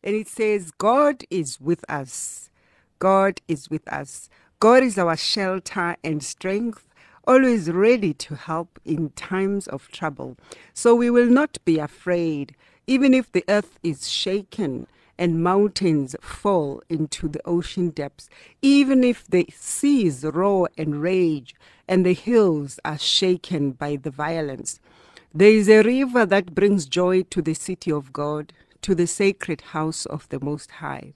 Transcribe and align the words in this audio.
And 0.03 0.16
it 0.16 0.27
says, 0.27 0.72
God 0.72 1.23
is 1.30 1.61
with 1.61 1.86
us. 1.89 2.50
God 2.97 3.42
is 3.47 3.70
with 3.70 3.88
us. 3.92 4.30
God 4.62 4.84
is 4.84 4.98
our 4.98 5.16
shelter 5.16 5.96
and 6.04 6.22
strength, 6.22 6.86
always 7.26 7.72
ready 7.72 8.14
to 8.16 8.36
help 8.36 8.78
in 8.84 9.12
times 9.12 9.70
of 9.70 9.88
trouble. 9.88 10.36
So 10.74 10.94
we 10.94 11.10
will 11.10 11.28
not 11.28 11.60
be 11.64 11.80
afraid, 11.80 12.58
even 12.86 13.14
if 13.14 13.32
the 13.32 13.46
earth 13.48 13.80
is 13.84 14.10
shaken 14.10 14.88
and 15.18 15.42
mountains 15.42 16.14
fall 16.20 16.84
into 16.90 17.30
the 17.30 17.40
ocean 17.46 17.92
depths, 17.92 18.30
even 18.62 19.02
if 19.02 19.26
the 19.28 19.48
seas 19.56 20.26
roar 20.26 20.70
and 20.78 21.02
rage 21.02 21.56
and 21.88 22.06
the 22.06 22.14
hills 22.14 22.82
are 22.84 23.00
shaken 23.00 23.72
by 23.72 23.96
the 23.96 24.12
violence. 24.12 24.82
There 25.34 25.52
is 25.52 25.70
a 25.70 25.83
river 25.83 26.26
that 26.26 26.54
brings 26.54 26.86
joy 26.86 27.23
to 27.23 27.42
the 27.42 27.54
city 27.54 27.94
of 27.94 28.12
God, 28.12 28.52
to 28.82 28.94
the 28.94 29.08
sacred 29.08 29.62
house 29.62 30.06
of 30.06 30.28
the 30.28 30.42
Most 30.42 30.70
High. 30.72 31.14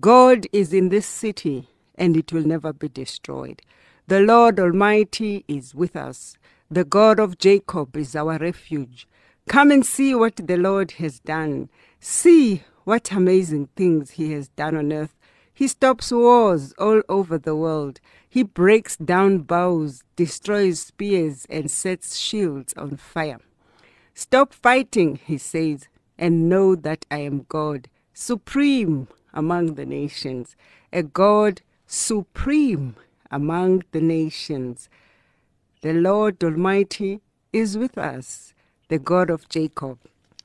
God 0.00 0.48
is 0.52 0.72
in 0.72 0.88
this 0.88 1.06
city 1.06 1.68
and 1.96 2.16
it 2.16 2.32
will 2.32 2.46
never 2.46 2.72
be 2.72 2.88
destroyed. 2.88 3.62
The 4.06 4.20
Lord 4.20 4.60
Almighty 4.60 5.44
is 5.48 5.74
with 5.74 5.96
us. 5.96 6.36
The 6.70 6.84
God 6.84 7.18
of 7.18 7.38
Jacob 7.38 7.96
is 7.96 8.14
our 8.14 8.38
refuge. 8.38 9.08
Come 9.48 9.70
and 9.70 9.84
see 9.84 10.14
what 10.14 10.36
the 10.36 10.56
Lord 10.56 10.92
has 10.92 11.20
done. 11.20 11.68
See 12.00 12.62
what 12.84 13.12
amazing 13.12 13.68
things 13.76 14.12
he 14.12 14.32
has 14.32 14.48
done 14.48 14.76
on 14.76 14.92
earth. 14.92 15.16
He 15.52 15.68
stops 15.68 16.12
wars 16.12 16.74
all 16.78 17.02
over 17.08 17.38
the 17.38 17.56
world. 17.56 18.00
He 18.28 18.42
breaks 18.42 18.96
down 18.96 19.38
bows, 19.38 20.04
destroys 20.14 20.80
spears, 20.80 21.46
and 21.48 21.70
sets 21.70 22.18
shields 22.18 22.74
on 22.76 22.96
fire. 22.96 23.40
Stop 24.12 24.52
fighting, 24.52 25.16
he 25.24 25.38
says, 25.38 25.88
and 26.18 26.48
know 26.48 26.74
that 26.74 27.06
I 27.10 27.18
am 27.18 27.46
God, 27.48 27.88
supreme 28.12 29.08
among 29.32 29.74
the 29.74 29.86
nations, 29.86 30.56
a 30.92 31.02
God 31.02 31.62
supreme 31.86 32.96
among 33.30 33.84
the 33.92 34.00
nations. 34.00 34.88
The 35.82 35.92
Lord 35.92 36.42
Almighty 36.42 37.20
is 37.52 37.78
with 37.78 37.96
us. 37.96 38.54
The 38.88 38.98
God 38.98 39.30
of 39.30 39.48
Jacob 39.48 39.98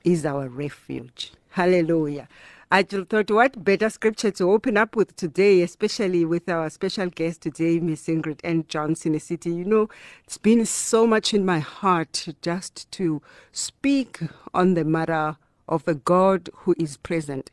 is 0.04 0.24
our 0.24 0.48
refuge. 0.48 1.32
Hallelujah. 1.50 2.28
I 2.70 2.82
just 2.82 3.10
thought, 3.10 3.30
what 3.30 3.62
better 3.62 3.90
scripture 3.90 4.30
to 4.30 4.50
open 4.50 4.78
up 4.78 4.96
with 4.96 5.14
today, 5.14 5.60
especially 5.60 6.24
with 6.24 6.48
our 6.48 6.70
special 6.70 7.08
guest 7.08 7.42
today, 7.42 7.78
Miss 7.78 8.06
Ingrid 8.06 8.40
Ann 8.42 8.64
Johnson, 8.66 9.18
city. 9.20 9.50
You 9.50 9.66
know, 9.66 9.88
it's 10.24 10.38
been 10.38 10.64
so 10.64 11.06
much 11.06 11.34
in 11.34 11.44
my 11.44 11.58
heart 11.58 12.28
just 12.40 12.90
to 12.92 13.20
speak 13.52 14.20
on 14.54 14.72
the 14.72 14.84
matter 14.84 15.36
of 15.68 15.86
a 15.86 15.94
God 15.94 16.48
who 16.54 16.74
is 16.78 16.96
present 16.96 17.50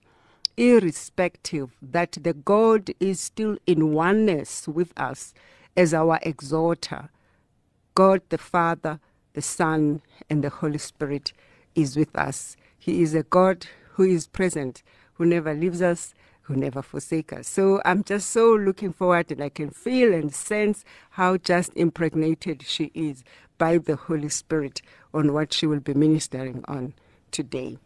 irrespective 0.59 1.72
that 1.81 2.12
the 2.22 2.34
God 2.34 2.92
is 3.00 3.22
still 3.22 3.58
in 3.66 3.94
oneness 3.94 4.68
with 4.68 4.92
us 5.00 5.34
as 5.78 5.94
our 5.94 6.20
exhorter. 6.22 7.09
God 7.96 8.22
the 8.28 8.38
Father, 8.38 9.00
the 9.34 9.42
Son, 9.42 10.02
and 10.30 10.44
the 10.44 10.50
Holy 10.50 10.78
Spirit 10.78 11.31
is 11.75 11.96
with 11.96 12.14
us. 12.16 12.58
He 12.78 13.02
is 13.02 13.16
a 13.16 13.24
God 13.24 13.68
who 13.94 14.03
is 14.03 14.28
present, 14.28 14.84
who 15.14 15.25
never 15.25 15.53
leaves 15.53 15.81
us, 15.81 16.14
who 16.42 16.56
never 16.56 16.81
forsakes 16.81 17.34
us. 17.34 17.48
So 17.48 17.81
I'm 17.86 18.03
just 18.03 18.30
so 18.30 18.53
looking 18.53 18.92
forward, 18.92 19.31
and 19.31 19.42
I 19.42 19.50
can 19.50 19.69
feel 19.69 20.14
and 20.14 20.34
sense 20.34 20.84
how 21.12 21.38
just 21.38 21.72
impregnated 21.75 22.64
she 22.64 22.92
is 22.94 23.24
by 23.58 23.78
the 23.78 23.96
Holy 23.96 24.30
Spirit 24.30 24.81
on 25.14 25.31
what 25.31 25.53
she 25.53 25.68
will 25.68 25.80
be 25.80 25.94
ministering 25.94 26.66
on 26.68 26.96
today. 27.31 27.78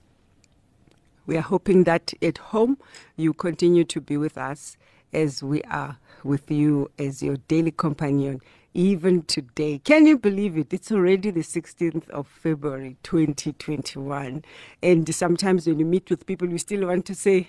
We 1.26 1.38
are 1.38 1.42
hoping 1.42 1.86
that 1.86 2.14
at 2.22 2.38
home 2.38 2.78
you 3.16 3.34
continue 3.34 3.84
to 3.86 4.02
be 4.02 4.18
with 4.18 4.38
us 4.38 4.78
as 5.14 5.44
we 5.44 5.62
are 5.64 5.98
with 6.24 6.50
you 6.52 6.90
as 6.98 7.22
your 7.22 7.38
daily 7.48 7.72
companion 7.72 8.42
even 8.74 9.22
today. 9.24 9.80
Can 9.84 10.06
you 10.06 10.18
believe 10.18 10.58
it? 10.58 10.74
It's 10.74 10.92
already 10.92 11.32
the 11.32 11.42
16th 11.42 12.10
of 12.10 12.28
February 12.28 12.98
2021. 13.04 14.44
And 14.82 15.16
sometimes 15.16 15.68
when 15.68 15.80
you 15.80 15.86
meet 15.86 16.10
with 16.10 16.26
people, 16.26 16.50
you 16.50 16.58
still 16.58 16.88
want 16.88 17.06
to 17.06 17.16
say, 17.16 17.48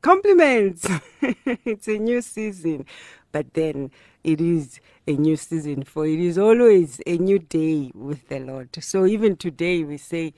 compliments. 0.00 0.88
it's 1.20 1.88
a 1.88 1.98
new 1.98 2.22
season. 2.22 2.86
But 3.30 3.52
then 3.54 3.90
it 4.22 4.40
is 4.40 4.80
a 5.06 5.12
new 5.12 5.36
season, 5.36 5.82
for 5.82 6.06
it 6.06 6.20
is 6.20 6.38
always 6.38 7.00
a 7.06 7.18
new 7.18 7.38
day 7.38 7.90
with 7.94 8.28
the 8.28 8.40
Lord. 8.40 8.70
So 8.80 9.06
even 9.06 9.36
today, 9.36 9.82
we 9.84 9.98
say, 9.98 10.32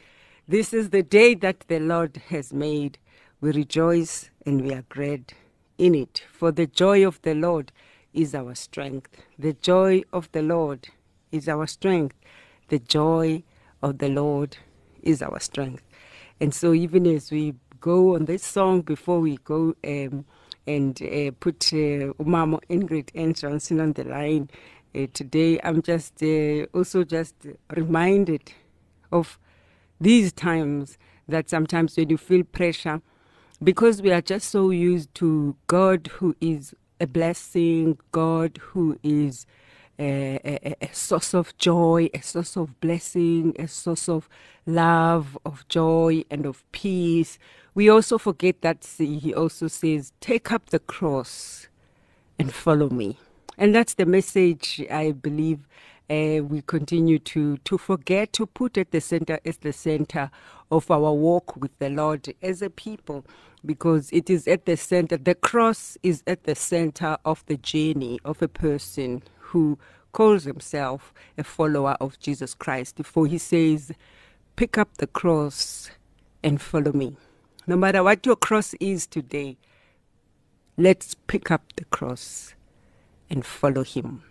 this 0.48 0.72
is 0.72 0.90
the 0.90 1.02
day 1.02 1.34
that 1.34 1.64
the 1.66 1.80
Lord 1.80 2.18
has 2.28 2.52
made. 2.52 2.98
We 3.40 3.50
rejoice 3.50 4.30
and 4.44 4.62
we 4.62 4.72
are 4.74 4.84
glad 4.88 5.32
in 5.76 5.94
it. 5.94 6.22
For 6.32 6.52
the 6.52 6.68
joy 6.68 7.04
of 7.04 7.20
the 7.22 7.34
Lord 7.34 7.72
is 8.14 8.32
our 8.32 8.54
strength. 8.54 9.10
The 9.38 9.54
joy 9.54 10.04
of 10.12 10.30
the 10.30 10.42
Lord 10.42 10.88
is 11.32 11.48
our 11.48 11.66
strength. 11.66 12.14
The 12.68 12.78
joy 12.78 13.42
of 13.82 13.98
the 13.98 14.08
Lord 14.08 14.56
is 15.02 15.20
our 15.20 15.40
strength. 15.40 15.82
And 16.40 16.54
so, 16.54 16.72
even 16.72 17.06
as 17.06 17.32
we 17.32 17.54
go 17.80 18.14
on 18.14 18.26
this 18.26 18.44
song, 18.44 18.82
before 18.82 19.20
we 19.20 19.38
go 19.38 19.74
um, 19.84 20.24
and 20.66 21.00
uh, 21.02 21.32
put 21.40 21.72
uh, 21.72 22.14
Ingrid 22.22 23.10
Ann 23.16 23.34
Johnson 23.34 23.80
on 23.80 23.94
the 23.94 24.04
line 24.04 24.48
uh, 24.94 25.06
today, 25.12 25.58
I'm 25.64 25.82
just 25.82 26.22
uh, 26.22 26.66
also 26.72 27.04
just 27.04 27.34
reminded 27.74 28.52
of 29.10 29.38
these 30.00 30.32
times 30.32 30.98
that 31.28 31.48
sometimes 31.48 31.96
when 31.96 32.10
you 32.10 32.16
feel 32.16 32.44
pressure, 32.44 33.00
because 33.62 34.02
we 34.02 34.12
are 34.12 34.20
just 34.20 34.50
so 34.50 34.70
used 34.70 35.14
to 35.16 35.56
God 35.66 36.08
who 36.14 36.36
is 36.40 36.74
a 37.00 37.06
blessing, 37.06 37.98
God 38.12 38.58
who 38.58 38.98
is 39.02 39.46
a, 39.98 40.38
a, 40.44 40.76
a, 40.82 40.94
source 40.94 41.34
of 41.34 41.56
joy, 41.56 42.10
a 42.12 42.20
source 42.20 42.56
of 42.56 42.78
blessing, 42.80 43.54
a 43.58 43.66
source 43.66 44.08
of 44.08 44.28
love, 44.66 45.38
of 45.46 45.66
joy, 45.68 46.24
and 46.30 46.44
of 46.44 46.70
peace. 46.72 47.38
We 47.74 47.88
also 47.88 48.18
forget 48.18 48.60
that 48.60 48.86
He 48.98 49.32
also 49.34 49.68
says, 49.68 50.12
Take 50.20 50.52
up 50.52 50.70
the 50.70 50.78
cross 50.78 51.68
and 52.38 52.52
follow 52.52 52.90
me. 52.90 53.18
And 53.58 53.74
that's 53.74 53.94
the 53.94 54.06
message 54.06 54.84
I 54.90 55.12
believe 55.12 55.66
uh, 56.10 56.42
we 56.44 56.62
continue 56.66 57.18
to, 57.18 57.56
to 57.58 57.78
forget 57.78 58.32
to 58.34 58.46
put 58.46 58.78
at 58.78 58.90
the 58.90 59.00
center 59.00 59.38
as 59.44 59.58
the 59.58 59.72
center 59.72 60.30
of 60.70 60.90
our 60.90 61.12
walk 61.12 61.56
with 61.56 61.76
the 61.78 61.90
Lord 61.90 62.32
as 62.42 62.62
a 62.62 62.70
people 62.70 63.24
because 63.64 64.10
it 64.12 64.30
is 64.30 64.46
at 64.48 64.66
the 64.66 64.76
center. 64.76 65.16
The 65.16 65.34
cross 65.34 65.98
is 66.02 66.22
at 66.26 66.44
the 66.44 66.54
center 66.54 67.18
of 67.24 67.44
the 67.46 67.56
journey 67.56 68.18
of 68.24 68.42
a 68.42 68.48
person 68.48 69.22
who 69.38 69.78
calls 70.12 70.44
himself 70.44 71.12
a 71.36 71.44
follower 71.44 71.96
of 72.00 72.18
Jesus 72.20 72.54
Christ. 72.54 73.00
For 73.04 73.26
he 73.26 73.38
says, 73.38 73.92
Pick 74.56 74.78
up 74.78 74.96
the 74.98 75.06
cross 75.06 75.90
and 76.42 76.60
follow 76.60 76.92
me. 76.92 77.16
No 77.66 77.76
matter 77.76 78.02
what 78.02 78.24
your 78.24 78.36
cross 78.36 78.74
is 78.80 79.06
today, 79.06 79.58
let's 80.78 81.14
pick 81.26 81.50
up 81.50 81.62
the 81.76 81.84
cross 81.86 82.54
and 83.28 83.44
follow 83.44 83.84
him, 83.84 84.22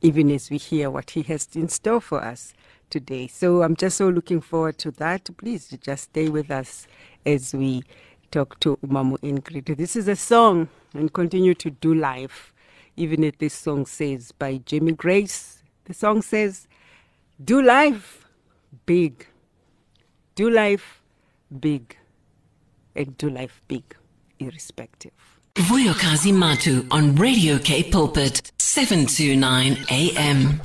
even 0.00 0.30
as 0.30 0.50
we 0.50 0.58
hear 0.58 0.90
what 0.90 1.10
he 1.10 1.22
has 1.22 1.48
in 1.54 1.68
store 1.68 2.00
for 2.00 2.22
us 2.22 2.54
today. 2.90 3.26
So 3.26 3.62
I'm 3.62 3.76
just 3.76 3.96
so 3.96 4.08
looking 4.08 4.40
forward 4.40 4.78
to 4.78 4.90
that. 4.92 5.28
Please 5.36 5.68
just 5.80 6.04
stay 6.04 6.28
with 6.28 6.50
us 6.50 6.86
as 7.26 7.52
we 7.54 7.82
talk 8.30 8.58
to 8.60 8.76
Umamu 8.78 9.18
Ingrid. 9.20 9.76
This 9.76 9.96
is 9.96 10.08
a 10.08 10.16
song 10.16 10.68
and 10.94 11.12
continue 11.12 11.54
to 11.54 11.70
do 11.70 11.94
life, 11.94 12.52
even 12.96 13.24
as 13.24 13.32
this 13.38 13.54
song 13.54 13.86
says 13.86 14.32
by 14.32 14.60
Jimmy 14.64 14.92
Grace. 14.92 15.62
The 15.84 15.94
song 15.94 16.22
says, 16.22 16.68
Do 17.42 17.62
life 17.62 18.26
big. 18.86 19.26
Do 20.34 20.50
life 20.50 21.02
big. 21.60 21.96
And 22.94 23.16
do 23.16 23.30
life 23.30 23.62
big, 23.68 23.96
irrespective. 24.38 25.37
Vuyokazi 25.58 26.32
Matu 26.32 26.86
on 26.92 27.16
Radio 27.16 27.58
K 27.58 27.82
Pulpit, 27.82 28.52
729 28.58 29.76
AM. 29.90 30.60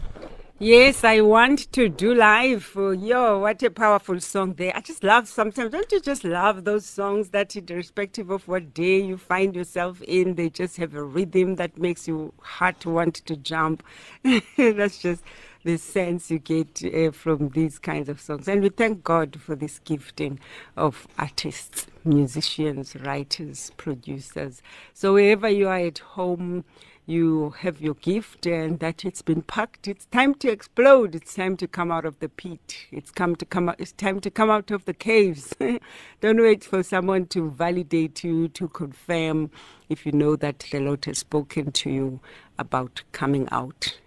Yes, 0.59 1.03
I 1.03 1.19
want 1.21 1.71
to 1.71 1.89
do 1.89 2.13
live. 2.13 2.71
Yo, 2.75 3.39
what 3.39 3.63
a 3.63 3.71
powerful 3.71 4.19
song 4.19 4.53
there. 4.53 4.71
I 4.75 4.81
just 4.81 5.03
love 5.03 5.27
sometimes, 5.27 5.71
don't 5.71 5.91
you 5.91 5.99
just 5.99 6.23
love 6.23 6.63
those 6.63 6.85
songs 6.85 7.29
that, 7.29 7.55
irrespective 7.55 8.29
of 8.29 8.47
what 8.47 8.75
day 8.75 9.01
you 9.01 9.17
find 9.17 9.55
yourself 9.55 9.99
in, 10.03 10.35
they 10.35 10.51
just 10.51 10.77
have 10.77 10.93
a 10.93 11.03
rhythm 11.03 11.55
that 11.55 11.75
makes 11.75 12.07
your 12.07 12.31
heart 12.39 12.85
want 12.85 13.15
to 13.15 13.35
jump. 13.35 13.81
That's 14.57 14.99
just 14.99 15.23
the 15.63 15.77
sense 15.77 16.29
you 16.29 16.39
get 16.39 16.83
uh, 16.83 17.11
from 17.11 17.49
these 17.49 17.79
kinds 17.79 18.09
of 18.09 18.19
songs. 18.19 18.47
And 18.47 18.61
we 18.61 18.69
thank 18.69 19.03
God 19.03 19.39
for 19.41 19.55
this 19.55 19.79
gifting 19.79 20.39
of 20.77 21.07
artists, 21.17 21.87
musicians, 22.03 22.95
writers, 22.97 23.71
producers. 23.77 24.61
So 24.93 25.13
wherever 25.13 25.49
you 25.49 25.67
are 25.67 25.79
at 25.79 25.99
home, 25.99 26.65
you 27.05 27.53
have 27.59 27.81
your 27.81 27.95
gift 27.95 28.45
and 28.45 28.79
that 28.79 29.03
it's 29.03 29.21
been 29.21 29.41
packed. 29.41 29.87
It's 29.87 30.05
time 30.05 30.35
to 30.35 30.49
explode. 30.49 31.15
It's 31.15 31.33
time 31.35 31.57
to 31.57 31.67
come 31.67 31.91
out 31.91 32.05
of 32.05 32.19
the 32.19 32.29
pit. 32.29 32.77
It's 32.91 33.11
come 33.11 33.35
to 33.37 33.45
come 33.45 33.69
out. 33.69 33.75
It's 33.79 33.91
time 33.91 34.19
to 34.21 34.31
come 34.31 34.49
out 34.49 34.71
of 34.71 34.85
the 34.85 34.93
caves. 34.93 35.53
Don't 36.21 36.41
wait 36.41 36.63
for 36.63 36.81
someone 36.81 37.25
to 37.27 37.51
validate 37.51 38.23
you, 38.23 38.47
to 38.49 38.67
confirm 38.69 39.51
if 39.89 40.05
you 40.05 40.13
know 40.13 40.35
that 40.37 40.59
the 40.71 40.79
Lord 40.79 41.03
has 41.05 41.19
spoken 41.19 41.71
to 41.73 41.89
you 41.89 42.19
about 42.57 43.03
coming 43.11 43.49
out. 43.51 43.97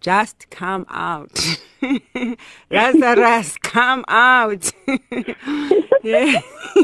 Just 0.00 0.48
come 0.48 0.86
out. 0.88 1.58
Lazarus, 2.70 3.58
come 3.58 4.02
out. 4.08 4.72
yeah. 6.02 6.40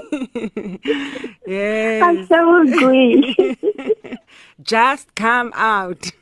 yes. 1.46 2.02
I 2.02 2.26
so 2.28 2.62
agree. 2.62 3.56
Just 4.62 5.14
come 5.14 5.50
out. 5.54 6.12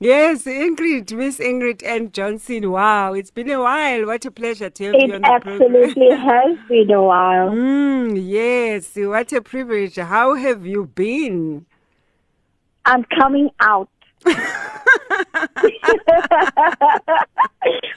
yes, 0.00 0.44
Ingrid, 0.44 1.12
Miss 1.12 1.38
Ingrid 1.38 1.84
Ann 1.84 2.12
Johnson. 2.12 2.70
Wow, 2.70 3.12
it's 3.12 3.30
been 3.30 3.50
a 3.50 3.60
while. 3.60 4.06
What 4.06 4.24
a 4.24 4.30
pleasure 4.30 4.70
to 4.70 4.84
have 4.84 4.94
it 4.94 5.08
you 5.08 5.14
on 5.14 5.20
the 5.20 5.28
absolutely 5.28 6.10
has 6.10 6.56
been 6.66 6.90
a 6.92 7.02
while. 7.02 7.50
Mm, 7.50 8.22
yes, 8.26 8.92
what 8.96 9.30
a 9.34 9.42
privilege. 9.42 9.96
How 9.96 10.34
have 10.34 10.64
you 10.64 10.86
been? 10.86 11.66
I'm 12.86 13.04
coming 13.04 13.50
out. 13.60 13.88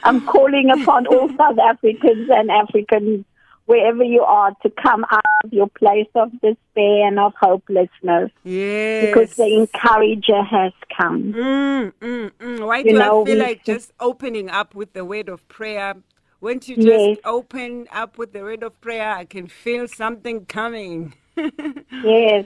I'm 0.04 0.26
calling 0.26 0.70
upon 0.70 1.08
all 1.08 1.30
South 1.38 1.60
Africans 1.60 2.30
and 2.32 2.50
Africans, 2.52 3.26
wherever 3.66 4.04
you 4.04 4.22
are, 4.22 4.52
to 4.64 4.70
come 4.82 5.06
out 5.12 5.22
of 5.44 5.54
your 5.54 5.68
place 5.70 6.08
of 6.16 6.32
despair 6.42 7.08
and 7.08 7.20
of 7.20 7.34
hopelessness. 7.40 8.32
Yes. 8.44 9.06
Because 9.06 9.34
the 9.36 9.46
encourager 9.46 10.44
has 10.44 10.74
come. 10.98 11.34
Mm, 11.34 11.94
mm, 12.02 12.32
mm. 12.32 12.68
Why 12.68 12.80
You 12.80 12.92
do 12.92 13.00
know, 13.00 13.22
I 13.22 13.26
feel 13.26 13.38
like 13.40 13.64
just 13.64 13.92
opening 14.00 14.50
up 14.50 14.76
with 14.76 14.94
the 14.94 15.06
word 15.06 15.30
of 15.30 15.48
prayer? 15.48 15.96
Once 16.40 16.70
you 16.70 16.76
just 16.76 16.88
Yes. 16.88 17.18
open 17.26 17.88
up 17.92 18.18
with 18.18 18.34
the 18.34 18.42
word 18.42 18.64
of 18.64 18.80
prayer, 18.80 19.12
I 19.14 19.26
can 19.26 19.48
feel 19.48 19.88
something 19.88 20.46
coming. 20.46 21.14
Yes. 22.04 22.46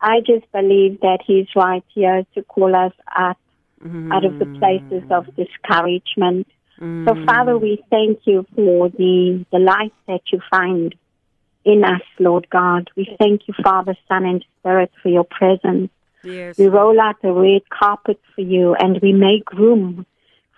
I 0.00 0.20
just 0.20 0.50
believe 0.52 1.00
that 1.00 1.18
He's 1.26 1.46
right 1.54 1.84
here 1.94 2.24
to 2.34 2.42
call 2.42 2.74
us 2.74 2.92
out, 3.14 3.38
out 4.12 4.24
of 4.24 4.38
the 4.38 4.46
places 4.58 5.02
of 5.10 5.26
mm. 5.26 5.36
discouragement. 5.36 6.46
So, 6.78 6.84
mm. 6.84 7.26
Father, 7.26 7.56
we 7.56 7.82
thank 7.88 8.20
you 8.24 8.46
for 8.54 8.90
the, 8.90 9.46
the 9.50 9.58
light 9.58 9.94
that 10.06 10.20
you 10.30 10.40
find 10.50 10.94
in 11.64 11.84
us, 11.84 12.02
Lord 12.18 12.48
God. 12.50 12.90
We 12.96 13.16
thank 13.18 13.48
you, 13.48 13.54
Father, 13.62 13.96
Son, 14.08 14.24
and 14.24 14.44
Spirit, 14.60 14.90
for 15.02 15.08
your 15.08 15.24
presence. 15.24 15.90
Yes. 16.22 16.58
We 16.58 16.66
roll 16.68 17.00
out 17.00 17.22
the 17.22 17.32
red 17.32 17.62
carpet 17.70 18.20
for 18.34 18.40
you 18.40 18.74
and 18.74 19.00
we 19.00 19.12
make 19.12 19.52
room 19.52 20.06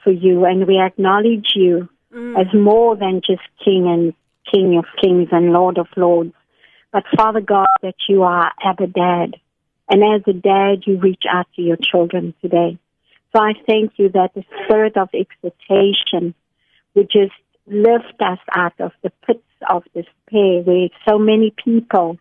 for 0.03 0.11
you 0.11 0.45
and 0.45 0.67
we 0.67 0.79
acknowledge 0.79 1.53
you 1.55 1.89
mm. 2.13 2.41
as 2.41 2.53
more 2.55 2.97
than 2.97 3.21
just 3.27 3.43
King 3.65 3.87
and 3.87 4.15
King 4.53 4.79
of 4.79 4.85
Kings 5.01 5.29
and 5.31 5.53
Lord 5.53 5.79
of 5.79 5.87
Lords. 5.97 6.33
But 6.93 7.05
Father 7.17 7.41
God, 7.41 7.67
that 7.83 7.97
you 8.09 8.23
are 8.23 8.53
Abba 8.63 8.87
Dad. 8.87 9.37
And 9.91 10.03
as 10.03 10.23
a 10.27 10.33
dad, 10.33 10.83
you 10.87 10.99
reach 10.99 11.25
out 11.31 11.47
to 11.57 11.63
your 11.63 11.77
children 11.77 12.35
today. 12.43 12.79
So 13.35 13.43
I 13.43 13.53
thank 13.67 13.93
you 13.97 14.09
that 14.11 14.33
the 14.35 14.45
spirit 14.65 14.97
of 14.97 15.09
exhortation 15.13 16.35
would 16.95 17.11
just 17.11 17.33
lift 17.67 18.21
us 18.21 18.39
out 18.53 18.75
of 18.81 18.93
the 19.03 19.11
pits 19.27 19.41
of 19.69 19.85
despair 19.95 20.63
where 20.63 20.89
so 21.07 21.19
many 21.19 21.53
people 21.63 22.19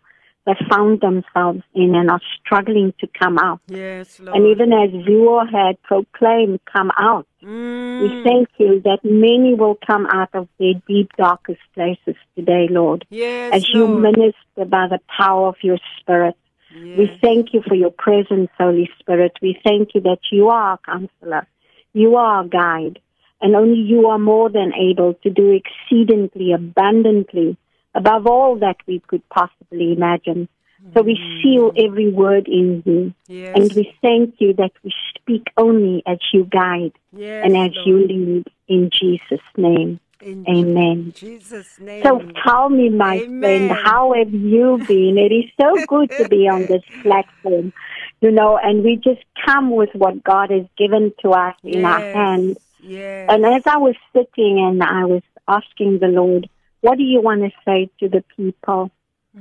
that 0.47 0.57
found 0.69 1.01
themselves 1.01 1.61
in 1.75 1.93
and 1.93 2.09
are 2.09 2.21
struggling 2.39 2.93
to 2.99 3.07
come 3.07 3.37
out. 3.37 3.59
Yes, 3.67 4.19
Lord. 4.19 4.35
And 4.35 4.47
even 4.47 4.73
as 4.73 4.89
you 5.07 5.39
had 5.51 5.79
proclaimed, 5.83 6.59
come 6.73 6.91
out, 6.97 7.27
Mm, 7.43 8.01
we 8.01 8.23
thank 8.23 8.49
you 8.57 8.81
that 8.81 8.99
many 9.03 9.53
will 9.53 9.77
come 9.85 10.07
out 10.07 10.29
of 10.33 10.47
their 10.59 10.73
deep, 10.87 11.11
darkest 11.17 11.61
places 11.75 12.15
today, 12.35 12.67
Lord, 12.69 13.05
yes, 13.09 13.53
as 13.53 13.69
you 13.71 13.87
minister 13.87 14.65
by 14.65 14.87
the 14.89 14.99
power 15.15 15.49
of 15.49 15.55
your 15.61 15.77
Spirit. 15.99 16.35
Yes. 16.75 16.97
We 16.97 17.19
thank 17.21 17.53
you 17.53 17.61
for 17.65 17.75
your 17.75 17.91
presence, 17.91 18.49
Holy 18.57 18.89
Spirit. 18.99 19.33
We 19.41 19.59
thank 19.63 19.93
you 19.93 20.01
that 20.01 20.19
you 20.31 20.49
are 20.49 20.71
our 20.71 20.79
counselor. 20.79 21.47
You 21.93 22.15
are 22.15 22.37
our 22.37 22.47
guide. 22.47 22.99
And 23.39 23.55
only 23.55 23.79
you 23.79 24.07
are 24.07 24.17
more 24.17 24.49
than 24.49 24.73
able 24.73 25.13
to 25.21 25.29
do 25.29 25.51
exceedingly 25.51 26.53
abundantly 26.53 27.55
above 27.97 28.27
all 28.27 28.55
that 28.59 28.77
we 28.85 28.99
could 29.07 29.27
possibly 29.29 29.91
imagine. 29.93 30.47
So 30.93 31.01
we 31.01 31.15
mm. 31.15 31.41
seal 31.41 31.71
every 31.75 32.09
word 32.11 32.47
in 32.47 32.83
you. 32.85 33.13
yes. 33.27 33.55
And 33.55 33.73
we 33.73 33.93
thank 34.01 34.35
you 34.39 34.53
that 34.53 34.71
we 34.83 34.93
speak 35.15 35.47
only 35.57 36.03
as 36.05 36.19
you 36.31 36.45
guide 36.45 36.93
yes, 37.11 37.43
and 37.43 37.57
as 37.57 37.75
Lord. 37.75 37.87
you 37.87 38.07
lead 38.07 38.47
in 38.67 38.89
Jesus' 38.93 39.45
name. 39.57 39.99
In 40.21 40.45
Amen. 40.47 41.13
Jesus' 41.15 41.79
name. 41.79 42.03
So 42.03 42.19
tell 42.45 42.69
me, 42.69 42.89
my 42.89 43.19
Amen. 43.23 43.39
friend, 43.39 43.71
how 43.71 44.13
have 44.13 44.33
you 44.33 44.77
been? 44.87 45.17
It 45.17 45.33
is 45.33 45.45
so 45.59 45.83
good 45.87 46.09
to 46.17 46.27
be 46.27 46.47
on 46.47 46.65
this 46.67 46.83
platform, 47.03 47.73
you 48.21 48.31
know, 48.31 48.57
and 48.61 48.83
we 48.83 48.95
just 48.95 49.23
come 49.45 49.75
with 49.75 49.89
what 49.93 50.23
God 50.23 50.51
has 50.51 50.65
given 50.77 51.13
to 51.21 51.31
us 51.31 51.55
in 51.63 51.85
our 51.85 51.99
Yes, 51.99 52.13
hands. 52.15 52.57
Yes. 52.79 53.29
And 53.29 53.45
as 53.45 53.63
I 53.65 53.77
was 53.77 53.95
sitting 54.13 54.59
and 54.59 54.81
I 54.81 55.05
was 55.05 55.23
asking 55.47 55.99
the 55.99 56.07
Lord, 56.07 56.49
what 56.87 56.97
do 56.97 57.03
you 57.03 57.19
want 57.19 57.41
to 57.41 57.51
say 57.65 57.89
to 57.99 58.07
the 58.07 58.23
people? 58.37 58.91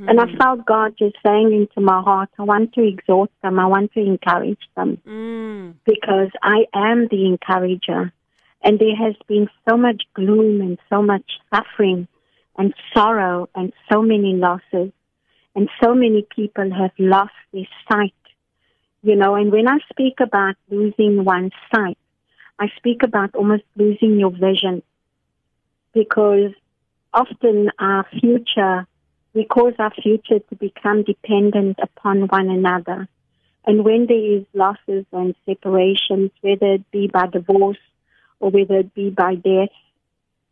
And 0.09 0.21
I 0.21 0.27
felt 0.37 0.67
God 0.67 0.95
just 0.99 1.15
saying 1.25 1.53
into 1.53 1.81
my 1.81 2.03
heart, 2.03 2.29
I 2.41 2.43
want 2.43 2.73
to 2.75 2.83
exhort 2.83 3.31
them. 3.41 3.61
I 3.61 3.67
want 3.67 3.93
to 3.93 4.01
encourage 4.01 4.65
them 4.77 4.99
Mm, 5.07 5.75
because 5.85 6.31
I 6.43 6.67
am 6.75 7.07
the 7.09 7.25
encourager. 7.25 8.13
And 8.65 8.81
there 8.81 8.97
has 8.97 9.15
been 9.29 9.49
so 9.69 9.77
much 9.77 10.03
gloom 10.13 10.61
and 10.61 10.77
so 10.91 11.03
much 11.03 11.27
suffering 11.55 12.09
and 12.59 12.75
sorrow 12.93 13.49
and 13.55 13.73
so 13.91 14.03
many 14.03 14.35
losses. 14.35 14.91
And 15.55 15.71
so 15.81 15.95
many 15.95 16.27
people 16.35 16.69
have 16.75 16.95
lost 16.99 17.39
their 17.53 17.69
sight. 17.89 18.23
You 19.03 19.15
know, 19.15 19.37
and 19.37 19.53
when 19.53 19.69
I 19.69 19.79
speak 19.93 20.15
about 20.21 20.57
losing 20.69 21.25
one's 21.25 21.53
sight, 21.73 21.99
I 22.59 22.67
speak 22.77 23.05
about 23.05 23.37
almost 23.37 23.63
losing 23.77 24.19
your 24.19 24.33
vision 24.33 24.83
because 25.95 26.53
often 27.13 27.71
our 27.79 28.07
future, 28.21 28.87
we 29.35 29.45
cause 29.45 29.75
our 29.79 29.93
future 29.93 30.39
to 30.39 30.57
become 30.57 31.03
dependent 31.03 31.79
upon 31.83 32.23
one 32.29 32.49
another. 32.49 33.09
And 33.67 33.85
when 33.85 34.07
there 34.07 34.39
is 34.39 34.45
losses 34.55 35.05
and 35.13 35.35
separations, 35.45 36.31
whether 36.41 36.75
it 36.75 36.91
be 36.91 37.09
by 37.09 37.27
divorce 37.27 37.79
or 38.41 38.51
whether 38.51 38.77
it 38.79 38.95
be 38.95 39.11
by 39.11 39.35
death, 39.35 39.75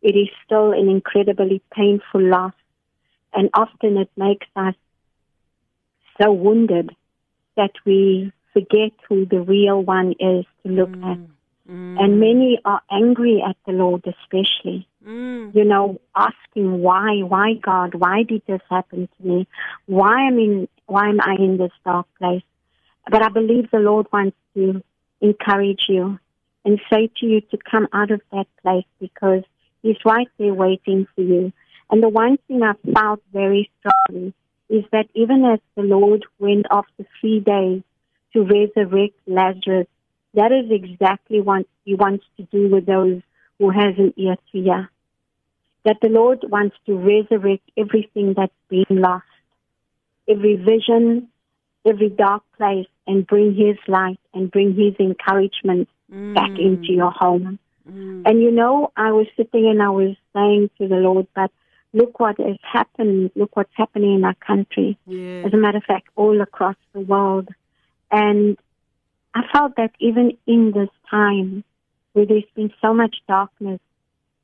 it 0.01 0.15
is 0.15 0.27
still 0.45 0.71
an 0.71 0.89
incredibly 0.89 1.61
painful 1.73 2.21
loss. 2.21 2.53
And 3.33 3.49
often 3.53 3.97
it 3.97 4.09
makes 4.15 4.47
us 4.55 4.75
so 6.21 6.31
wounded 6.31 6.95
that 7.57 7.71
we 7.85 8.31
forget 8.53 8.91
who 9.07 9.25
the 9.25 9.41
real 9.41 9.81
one 9.81 10.13
is 10.19 10.45
to 10.63 10.71
look 10.71 10.91
Mm. 10.91 11.11
at. 11.11 11.34
And 11.67 12.19
many 12.19 12.59
are 12.63 12.81
angry 12.91 13.43
at 13.47 13.57
the 13.65 13.73
Lord, 13.73 14.05
especially. 14.05 14.87
Mm. 15.05 15.55
You 15.55 15.63
know, 15.63 15.99
asking 16.15 16.81
why, 16.81 17.21
why 17.21 17.53
God, 17.55 17.95
why 17.95 18.23
did 18.23 18.43
this 18.47 18.61
happen 18.69 19.09
to 19.17 19.27
me? 19.27 19.47
Why 19.87 20.27
am 20.27 20.37
in, 20.37 20.67
why 20.85 21.09
am 21.09 21.19
I 21.21 21.35
in 21.39 21.57
this 21.57 21.71
dark 21.83 22.07
place? 22.19 22.43
But 23.09 23.23
I 23.23 23.29
believe 23.29 23.69
the 23.71 23.79
Lord 23.79 24.07
wants 24.11 24.37
to 24.55 24.83
encourage 25.21 25.85
you 25.87 26.19
and 26.63 26.79
say 26.91 27.09
to 27.17 27.25
you 27.25 27.41
to 27.41 27.57
come 27.57 27.87
out 27.93 28.11
of 28.11 28.21
that 28.31 28.47
place 28.61 28.85
because 28.99 29.43
He's 29.81 29.97
right 30.03 30.27
there 30.39 30.53
waiting 30.53 31.07
for 31.15 31.21
you. 31.21 31.53
And 31.91 32.01
the 32.01 32.09
one 32.09 32.37
thing 32.47 32.63
I 32.63 32.73
felt 32.91 33.21
very 33.31 33.69
strongly 33.79 34.33
is 34.69 34.83
that 34.91 35.07
even 35.13 35.45
as 35.45 35.59
the 35.75 35.83
Lord 35.83 36.25
went 36.39 36.65
after 36.71 37.05
three 37.21 37.39
days 37.39 37.83
to 38.33 38.41
resurrect 38.41 39.13
Lazarus, 39.27 39.87
that 40.35 40.51
is 40.51 40.71
exactly 40.71 41.41
what 41.41 41.65
He 41.83 41.95
wants 41.95 42.25
to 42.37 42.43
do 42.43 42.69
with 42.69 42.85
those 42.85 43.21
who 43.59 43.69
has 43.69 43.97
an 43.97 44.13
ear 44.17 44.35
to 44.51 44.61
hear. 44.61 44.89
That 45.83 45.97
the 46.01 46.09
Lord 46.09 46.43
wants 46.49 46.75
to 46.87 46.95
resurrect 46.95 47.69
everything 47.77 48.33
that's 48.35 48.51
been 48.69 49.01
lost, 49.01 49.25
every 50.27 50.55
vision, 50.55 51.29
every 51.85 52.09
dark 52.09 52.43
place, 52.57 52.87
and 53.07 53.25
bring 53.25 53.55
His 53.55 53.77
light 53.87 54.19
and 54.33 54.51
bring 54.51 54.75
His 54.75 54.95
encouragement 54.99 55.89
back 56.09 56.51
mm. 56.51 56.65
into 56.65 56.91
your 56.91 57.11
home. 57.11 57.59
Mm. 57.89 58.23
And 58.25 58.41
you 58.41 58.51
know, 58.51 58.91
I 58.95 59.11
was 59.11 59.27
sitting 59.37 59.67
and 59.67 59.81
I 59.81 59.89
was 59.89 60.15
saying 60.33 60.69
to 60.79 60.87
the 60.87 60.95
Lord, 60.95 61.27
but 61.35 61.51
look 61.93 62.19
what 62.19 62.39
has 62.39 62.57
happened. 62.61 63.31
Look 63.35 63.55
what's 63.55 63.73
happening 63.73 64.15
in 64.15 64.23
our 64.23 64.35
country. 64.35 64.97
As 65.07 65.53
a 65.53 65.57
matter 65.57 65.77
of 65.77 65.83
fact, 65.83 66.07
all 66.15 66.41
across 66.41 66.75
the 66.93 66.99
world. 66.99 67.49
And 68.11 68.57
I 69.35 69.41
felt 69.51 69.75
that 69.75 69.91
even 69.99 70.37
in 70.47 70.71
this 70.71 70.89
time 71.11 71.65
where 72.13 72.25
there's 72.25 72.43
been 72.55 72.71
so 72.81 72.93
much 72.93 73.17
darkness, 73.27 73.81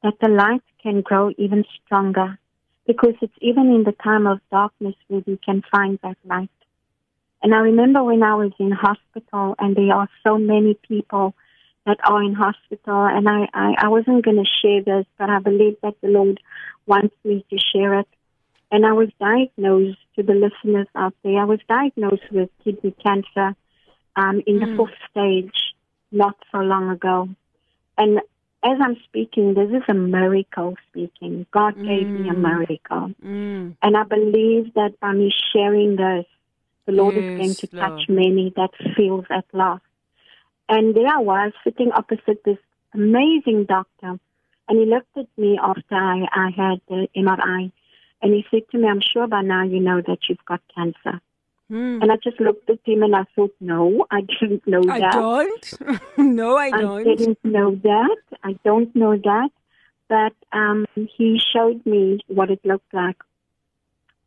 that 0.04 0.16
the 0.20 0.28
light 0.28 0.64
can 0.84 1.00
grow 1.02 1.32
even 1.38 1.64
stronger. 1.86 2.38
Because 2.86 3.14
it's 3.22 3.34
even 3.40 3.68
in 3.68 3.84
the 3.86 3.94
time 4.04 4.28
of 4.28 4.40
darkness 4.52 4.96
where 5.08 5.22
we 5.26 5.38
can 5.38 5.64
find 5.72 5.98
that 6.04 6.18
light. 6.26 6.50
And 7.42 7.56
I 7.56 7.60
remember 7.60 8.04
when 8.04 8.22
I 8.22 8.36
was 8.36 8.52
in 8.60 8.72
hospital 8.72 9.56
and 9.58 9.76
there 9.76 9.94
are 9.96 10.10
so 10.28 10.38
many 10.38 10.74
people 10.88 11.36
that 11.86 11.98
are 12.04 12.22
in 12.22 12.34
hospital 12.34 13.06
and 13.06 13.30
I, 13.30 13.48
I, 13.54 13.76
I 13.78 13.88
wasn't 13.88 14.26
going 14.26 14.44
to 14.44 14.50
share 14.62 14.84
this, 14.84 15.06
but 15.18 15.30
I 15.30 15.40
believe 15.40 15.78
that 15.82 15.96
the 16.02 16.10
Lord 16.10 16.42
wants 16.86 17.16
me 17.24 17.46
to 17.50 17.58
share 17.74 18.00
it. 18.00 18.08
And 18.72 18.86
I 18.86 18.92
was 18.92 19.10
diagnosed, 19.20 19.98
to 20.16 20.24
the 20.24 20.34
listeners 20.34 20.88
out 20.96 21.14
there, 21.24 21.40
I 21.40 21.46
was 21.46 21.60
diagnosed 21.70 22.30
with 22.32 22.50
kidney 22.64 22.94
cancer 23.04 23.56
um, 24.16 24.42
in 24.46 24.60
the 24.60 24.68
fourth 24.76 24.92
stage 25.10 25.74
not 26.12 26.36
so 26.52 26.60
long 26.60 26.90
ago. 26.90 27.30
And 27.98 28.20
as 28.64 28.78
I'm 28.82 28.98
speaking, 29.06 29.54
this 29.54 29.70
is 29.70 29.84
a 29.90 29.94
miracle 29.94 30.76
speaking. 30.90 31.46
God 31.52 31.76
gave 31.84 32.14
me 32.14 32.30
a 32.30 32.34
miracle. 32.34 33.14
Mm. 33.24 33.76
And 33.82 33.98
I 33.98 34.04
believe 34.04 34.74
that 34.76 35.00
by 35.00 35.14
me 35.14 35.34
sharing 35.54 35.96
this, 35.96 36.26
the 36.86 36.92
Lord 36.92 37.18
is 37.18 37.26
going 37.36 37.56
to 37.56 37.68
touch 37.68 38.02
many 38.10 38.54
that 38.56 38.72
feels 38.96 39.26
at 39.30 39.46
loss. 39.54 39.82
And 40.70 40.96
there 40.96 41.08
I 41.08 41.20
was 41.20 41.54
sitting 41.64 41.92
opposite 41.92 42.44
this 42.44 42.58
amazing 42.94 43.66
doctor. 43.66 44.20
And 44.68 44.80
he 44.80 44.86
looked 44.86 45.18
at 45.18 45.28
me 45.38 45.60
after 45.62 45.96
I, 45.96 46.28
I 46.34 46.50
had 46.56 46.82
the 46.88 47.08
MRI. 47.16 47.72
And 48.22 48.34
he 48.34 48.46
said 48.52 48.70
to 48.72 48.78
me, 48.78 48.88
I'm 48.88 49.02
sure 49.02 49.28
by 49.28 49.42
now 49.42 49.64
you 49.64 49.80
know 49.80 50.02
that 50.02 50.20
you've 50.30 50.46
got 50.46 50.62
cancer. 50.74 51.20
Mm. 51.72 52.02
And 52.02 52.12
I 52.12 52.18
just 52.22 52.40
looked 52.40 52.70
at 52.70 52.80
him 52.84 53.02
and 53.02 53.16
I 53.16 53.24
thought, 53.34 53.56
no, 53.62 54.06
I 54.12 54.22
didn't 54.22 54.68
know 54.68 54.84
I 54.90 55.00
that. 55.00 55.14
don't. 55.14 55.74
no, 56.18 56.58
I 56.58 56.66
I 56.66 56.82
don't. 56.82 57.04
didn't 57.04 57.40
know 57.44 57.76
that. 57.76 58.18
I 58.44 58.54
don't 58.66 58.94
know 58.96 59.16
that. 59.16 59.50
But 60.10 60.34
um, 60.52 60.86
he 60.96 61.40
showed 61.54 61.86
me 61.86 62.20
what 62.28 62.52
it 62.52 62.60
looked 62.66 62.94
like. 62.94 63.16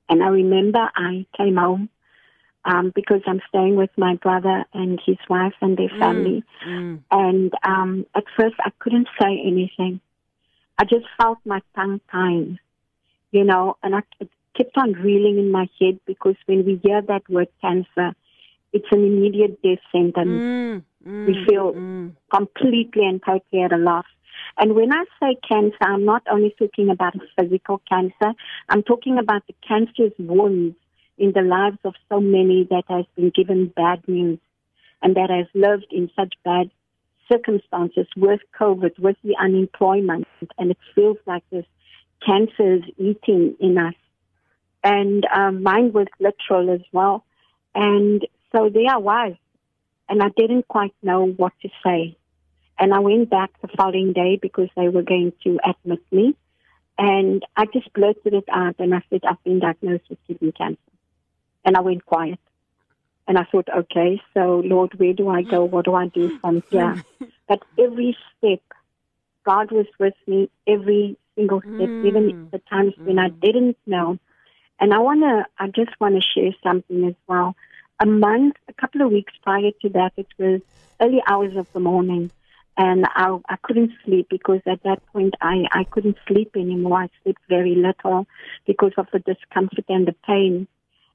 And 0.09 0.23
I 0.23 0.29
remember 0.29 0.89
I 0.97 1.27
came 1.37 1.57
home 1.57 1.91
um, 2.65 2.93
because 2.95 3.21
I'm 3.27 3.43
staying 3.49 3.77
with 3.77 3.91
my 3.99 4.17
brother 4.17 4.65
and 4.73 4.99
his 5.05 5.19
wife 5.29 5.53
and 5.61 5.77
their 5.77 5.91
family. 5.99 6.43
Mm. 6.67 7.01
And 7.11 7.53
um, 7.63 8.07
at 8.15 8.25
first, 8.39 8.55
I 8.61 8.71
couldn't 8.79 9.09
say 9.21 9.39
anything. 9.45 10.01
I 10.79 10.85
just 10.85 11.05
felt 11.21 11.39
my 11.45 11.61
tongue 11.77 12.01
tying, 12.11 12.59
you 13.31 13.45
know, 13.45 13.77
and 13.83 13.95
I 13.95 14.01
kept 14.57 14.77
on 14.77 14.93
reeling 14.93 15.39
in 15.39 15.51
my 15.51 15.69
head 15.81 15.99
because 16.07 16.37
when 16.47 16.65
we 16.65 16.81
hear 16.83 17.03
that 17.03 17.29
word 17.29 17.49
cancer, 17.61 18.15
it's 18.73 18.87
an 18.91 19.05
immediate 19.05 19.63
death 19.63 19.79
sentence 19.93 20.43
Mm. 20.43 20.83
Mm. 21.07 21.27
we 21.27 21.45
feel 21.47 21.73
Mm. 21.75 22.13
completely 22.33 23.05
and 23.07 23.23
totally 23.23 23.63
at 23.63 23.73
a 23.73 23.77
loss. 23.77 24.07
And 24.59 24.75
when 24.75 24.93
I 24.93 25.05
say 25.21 25.37
cancer, 25.49 25.77
I'm 25.81 26.05
not 26.05 26.23
only 26.31 26.55
talking 26.59 26.89
about 26.91 27.15
a 27.15 27.21
physical 27.37 27.81
cancer, 27.89 28.35
I'm 28.69 28.83
talking 28.83 29.19
about 29.19 29.47
the 29.47 29.55
cancerous 29.67 30.13
wounds 30.19 30.77
in 31.19 31.33
the 31.33 31.43
lives 31.43 31.79
of 31.85 31.95
so 32.09 32.21
many 32.21 32.65
that 32.65 32.85
has 32.89 33.07
been 33.17 33.31
given 33.31 33.67
bad 33.67 34.07
news 34.09 34.39
and 35.03 35.15
that 35.17 35.31
has 35.31 35.47
lived 35.55 35.87
in 35.91 36.11
such 36.17 36.35
bad 36.45 36.71
circumstances 37.31 38.07
with 38.17 38.41
COVID, 38.61 38.99
with 38.99 39.17
the 39.25 39.37
unemployment, 39.37 40.27
and 40.59 40.71
it 40.71 40.79
feels 40.95 41.17
like 41.27 41.43
this 41.51 41.65
cancer 42.27 42.75
is 42.77 42.83
eating 42.99 43.55
in 43.61 43.79
us. 43.79 43.95
And 44.85 45.27
um, 45.35 45.63
mine 45.63 45.93
was 45.93 46.07
literal 46.21 46.71
as 46.71 46.83
well. 46.93 47.25
And 47.75 48.25
so 48.53 48.69
there 48.69 48.91
I 48.91 48.99
was 48.99 49.35
and 50.09 50.23
I 50.23 50.29
didn't 50.37 50.69
quite 50.69 50.95
know 51.03 51.27
what 51.27 51.53
to 51.63 51.69
say. 51.85 52.17
And 52.79 52.93
I 52.93 52.99
went 52.99 53.31
back 53.31 53.51
the 53.63 53.69
following 53.69 54.13
day 54.13 54.39
because 54.41 54.69
they 54.77 54.89
were 54.89 55.03
going 55.03 55.33
to 55.45 55.59
admit 55.65 56.01
me. 56.13 56.37
And 56.99 57.45
I 57.57 57.67
just 57.67 57.93
blurted 57.93 58.35
it 58.35 58.45
out 58.53 58.77
and 58.79 58.95
I 58.95 59.03
said, 59.11 59.23
I've 59.29 59.43
been 59.43 59.61
diagnosed 59.61 60.05
with 60.09 60.19
kidney 60.27 60.53
cancer. 60.53 60.79
And 61.65 61.77
I 61.77 61.81
went 61.81 62.05
quiet. 62.05 62.39
And 63.27 63.39
I 63.39 63.45
thought, 63.45 63.69
okay, 63.75 64.21
so 64.35 64.63
Lord, 64.65 64.99
where 64.99 65.15
do 65.15 65.29
I 65.29 65.43
go? 65.43 65.65
What 65.65 65.87
do 65.87 65.95
I 65.95 66.09
do 66.09 66.39
from 66.41 66.63
here? 66.71 67.03
but 67.49 67.63
every 67.79 68.17
step, 68.37 68.61
God 69.45 69.73
was 69.73 69.87
with 69.99 70.15
me 70.27 70.51
every 70.67 71.17
single 71.35 71.61
step, 71.61 71.91
even 72.03 72.49
the 72.53 72.61
times 72.71 72.93
when 73.03 73.19
I 73.19 73.31
didn't 73.31 73.79
know. 73.87 74.19
And 74.81 74.93
I 74.93 74.99
want 74.99 75.23
to, 75.23 75.47
I 75.59 75.69
just 75.69 75.99
want 76.01 76.15
to 76.17 76.21
share 76.21 76.53
something 76.63 77.07
as 77.07 77.15
well 77.27 77.55
a 78.01 78.07
month, 78.07 78.57
a 78.69 78.73
couple 78.73 79.03
of 79.03 79.13
weeks 79.13 79.33
prior 79.43 79.71
to 79.83 79.89
that, 79.91 80.13
it 80.17 80.27
was 80.39 80.61
early 81.01 81.23
hours 81.27 81.57
of 81.57 81.73
the 81.73 81.81
morning. 81.81 82.31
And 82.77 83.07
I, 83.07 83.39
I 83.49 83.57
couldn't 83.63 83.93
sleep 84.05 84.27
because 84.29 84.61
at 84.67 84.83
that 84.83 85.05
point 85.13 85.35
I, 85.41 85.65
I 85.71 85.85
couldn't 85.85 86.17
sleep 86.27 86.53
anymore. 86.57 87.03
I 87.03 87.09
slept 87.23 87.41
very 87.49 87.77
little 87.77 88.27
because 88.67 88.93
of 88.99 89.07
the 89.13 89.21
discomfort 89.21 89.85
and 89.89 90.09
the 90.09 90.15
pain. 90.27 90.67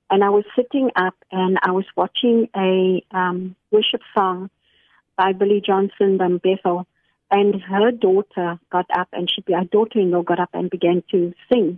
And 0.10 0.24
I 0.24 0.30
was 0.30 0.46
sitting 0.56 0.89
up 0.96 1.16
and 1.32 1.60
I 1.62 1.72
was 1.72 1.86
watching 1.98 2.50
a 2.56 3.04
um, 3.12 3.56
worship 3.72 4.01
song 4.18 4.50
by 5.18 5.34
Billy 5.34 5.62
Johnson, 5.63 6.20
um, 6.22 6.38
Bethel. 6.38 6.88
And 7.30 7.62
her 7.62 7.92
daughter 7.92 8.60
got 8.72 8.88
up 8.98 9.10
and 9.12 9.30
she, 9.30 9.44
her 9.54 9.66
daughter-in-law 9.66 10.24
got 10.24 10.39
up 10.39 10.50
and 10.54 10.70
began 10.70 11.04
to 11.12 11.34
sing. 11.51 11.78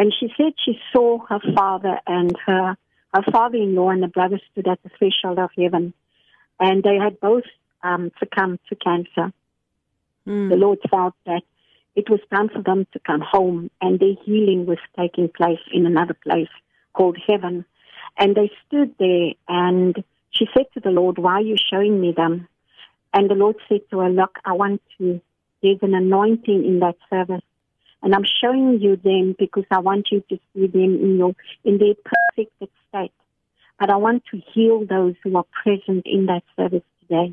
And 0.00 0.14
she 0.18 0.32
said 0.34 0.54
she 0.64 0.80
saw 0.94 1.18
her 1.26 1.40
father 1.54 2.00
and 2.06 2.34
her 2.46 2.74
her 3.12 3.22
father-in-law 3.30 3.90
and 3.90 4.02
the 4.02 4.08
brother 4.08 4.40
stood 4.50 4.66
at 4.66 4.82
the 4.82 4.88
threshold 4.98 5.38
of 5.38 5.50
heaven, 5.58 5.92
and 6.58 6.82
they 6.82 6.96
had 6.96 7.20
both 7.20 7.44
um, 7.82 8.10
succumbed 8.18 8.60
to 8.70 8.76
cancer. 8.76 9.30
The 10.24 10.56
Lord 10.56 10.78
felt 10.90 11.14
that 11.26 11.42
it 11.96 12.08
was 12.08 12.20
time 12.32 12.48
for 12.48 12.62
them 12.62 12.86
to 12.92 12.98
come 13.00 13.20
home, 13.20 13.70
and 13.82 14.00
their 14.00 14.14
healing 14.24 14.64
was 14.64 14.78
taking 14.98 15.28
place 15.28 15.60
in 15.70 15.84
another 15.84 16.14
place 16.14 16.54
called 16.94 17.18
heaven. 17.28 17.66
And 18.16 18.34
they 18.34 18.50
stood 18.66 18.94
there, 18.98 19.32
and 19.48 20.02
she 20.30 20.46
said 20.54 20.66
to 20.72 20.80
the 20.80 20.92
Lord, 20.92 21.18
"Why 21.18 21.34
are 21.34 21.42
you 21.42 21.56
showing 21.70 22.00
me 22.00 22.12
them?" 22.12 22.48
And 23.12 23.28
the 23.28 23.34
Lord 23.34 23.56
said 23.68 23.82
to 23.90 23.98
her, 23.98 24.08
"Look, 24.08 24.38
I 24.46 24.54
want 24.54 24.80
to. 24.96 25.20
There's 25.62 25.82
an 25.82 25.94
anointing 25.94 26.64
in 26.64 26.78
that 26.78 26.96
service." 27.10 27.44
And 28.02 28.14
I'm 28.14 28.24
showing 28.24 28.80
you 28.80 28.96
them 28.96 29.36
because 29.38 29.64
I 29.70 29.80
want 29.80 30.08
you 30.10 30.22
to 30.30 30.38
see 30.52 30.66
them 30.66 30.98
in 31.02 31.18
your 31.18 31.34
in 31.64 31.78
their 31.78 31.94
perfected 31.94 32.68
state. 32.88 33.12
But 33.78 33.90
I 33.90 33.96
want 33.96 34.24
to 34.30 34.40
heal 34.52 34.84
those 34.86 35.14
who 35.22 35.36
are 35.36 35.44
present 35.62 36.06
in 36.06 36.26
that 36.26 36.42
service 36.56 36.82
today. 37.02 37.32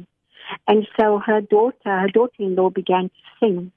And 0.67 0.87
so 0.99 1.19
her 1.19 1.41
daughter, 1.41 1.75
her 1.85 2.07
daughter-in-law 2.07 2.69
began 2.69 3.09
to 3.09 3.15
sing. 3.39 3.71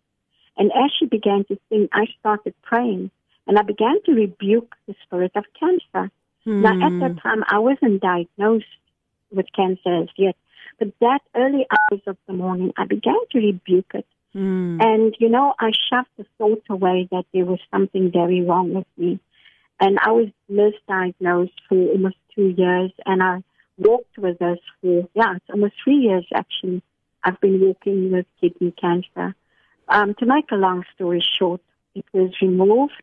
And 0.56 0.70
as 0.72 0.90
she 0.98 1.06
began 1.06 1.44
to 1.44 1.58
sing, 1.68 1.88
I 1.92 2.06
started 2.20 2.54
praying. 2.62 3.10
And 3.46 3.58
I 3.58 3.62
began 3.62 3.96
to 4.06 4.12
rebuke 4.12 4.74
the 4.86 4.94
spirit 5.04 5.32
of 5.34 5.44
cancer. 5.58 6.12
Now, 6.46 6.72
at 6.72 6.98
that 7.00 7.12
hmm. 7.12 7.18
time, 7.18 7.44
I 7.48 7.58
wasn't 7.58 8.00
diagnosed. 8.00 8.66
with 9.32 9.46
cancer 9.54 10.02
as 10.02 10.08
yet. 10.16 10.36
But 10.78 10.88
that 11.00 11.20
early 11.34 11.66
hours 11.70 12.00
of 12.06 12.16
the 12.26 12.32
morning, 12.32 12.72
I 12.76 12.84
began 12.84 13.18
to 13.32 13.38
rebuke 13.38 13.92
it. 13.94 14.06
Mm. 14.34 14.82
And, 14.82 15.16
you 15.18 15.28
know, 15.28 15.54
I 15.58 15.70
shoved 15.90 16.08
the 16.16 16.26
thought 16.38 16.62
away 16.70 17.08
that 17.10 17.24
there 17.32 17.44
was 17.44 17.60
something 17.72 18.10
very 18.12 18.42
wrong 18.42 18.74
with 18.74 18.86
me. 18.96 19.18
And 19.80 19.98
I 19.98 20.12
was 20.12 20.28
misdiagnosed 20.50 21.54
for 21.68 21.76
almost 21.76 22.16
two 22.34 22.54
years, 22.56 22.92
and 23.06 23.22
I 23.22 23.42
walked 23.78 24.18
with 24.18 24.38
this 24.38 24.58
for, 24.80 25.08
yeah, 25.14 25.36
it's 25.36 25.50
almost 25.50 25.74
three 25.82 25.96
years 25.96 26.26
actually. 26.34 26.82
I've 27.24 27.40
been 27.40 27.60
walking 27.60 28.12
with 28.12 28.26
kidney 28.40 28.72
cancer. 28.72 29.34
Um, 29.88 30.14
to 30.18 30.26
make 30.26 30.50
a 30.52 30.56
long 30.56 30.84
story 30.94 31.24
short, 31.38 31.60
it 31.94 32.04
was 32.12 32.30
removed. 32.40 33.02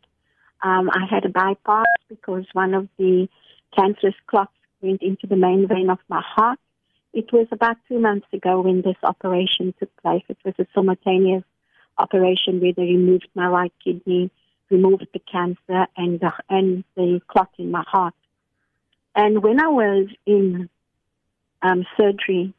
Um, 0.64 0.90
I 0.92 1.06
had 1.10 1.26
a 1.26 1.30
bypass 1.30 1.88
because 2.10 2.46
one 2.54 2.74
of 2.74 2.88
the 2.98 3.28
cancerous 3.76 4.16
clots 4.28 4.52
went 4.82 5.02
into 5.02 5.28
the 5.28 5.36
main 5.36 5.68
vein 5.68 5.90
of 5.90 6.00
my 6.10 6.22
heart. 6.24 6.60
It 7.14 7.32
was 7.32 7.48
about 7.52 7.78
two 7.88 8.00
months 8.00 8.28
ago 8.34 8.62
when 8.62 8.82
this 8.82 8.98
operation 9.04 9.74
took 9.80 9.96
place. 10.02 10.24
It 10.30 10.38
was 10.46 10.54
a 10.60 10.68
simultaneous 10.76 11.44
operation 11.98 12.60
where 12.60 12.74
they 12.74 12.84
removed 12.84 13.28
my 13.34 13.48
right 13.48 13.74
kidney, 13.84 14.30
removed 14.70 15.08
the 15.14 15.20
cancer 15.20 15.88
and 15.96 16.20
the, 16.20 16.32
and 16.50 16.84
the 16.96 17.22
clot 17.28 17.50
in 17.58 17.72
my 17.72 17.84
heart. 17.88 18.14
And 19.16 19.42
when 19.42 19.60
I 19.60 19.68
was 19.68 20.08
in 20.26 20.70
um, 21.62 21.86
surgery, 21.98 22.54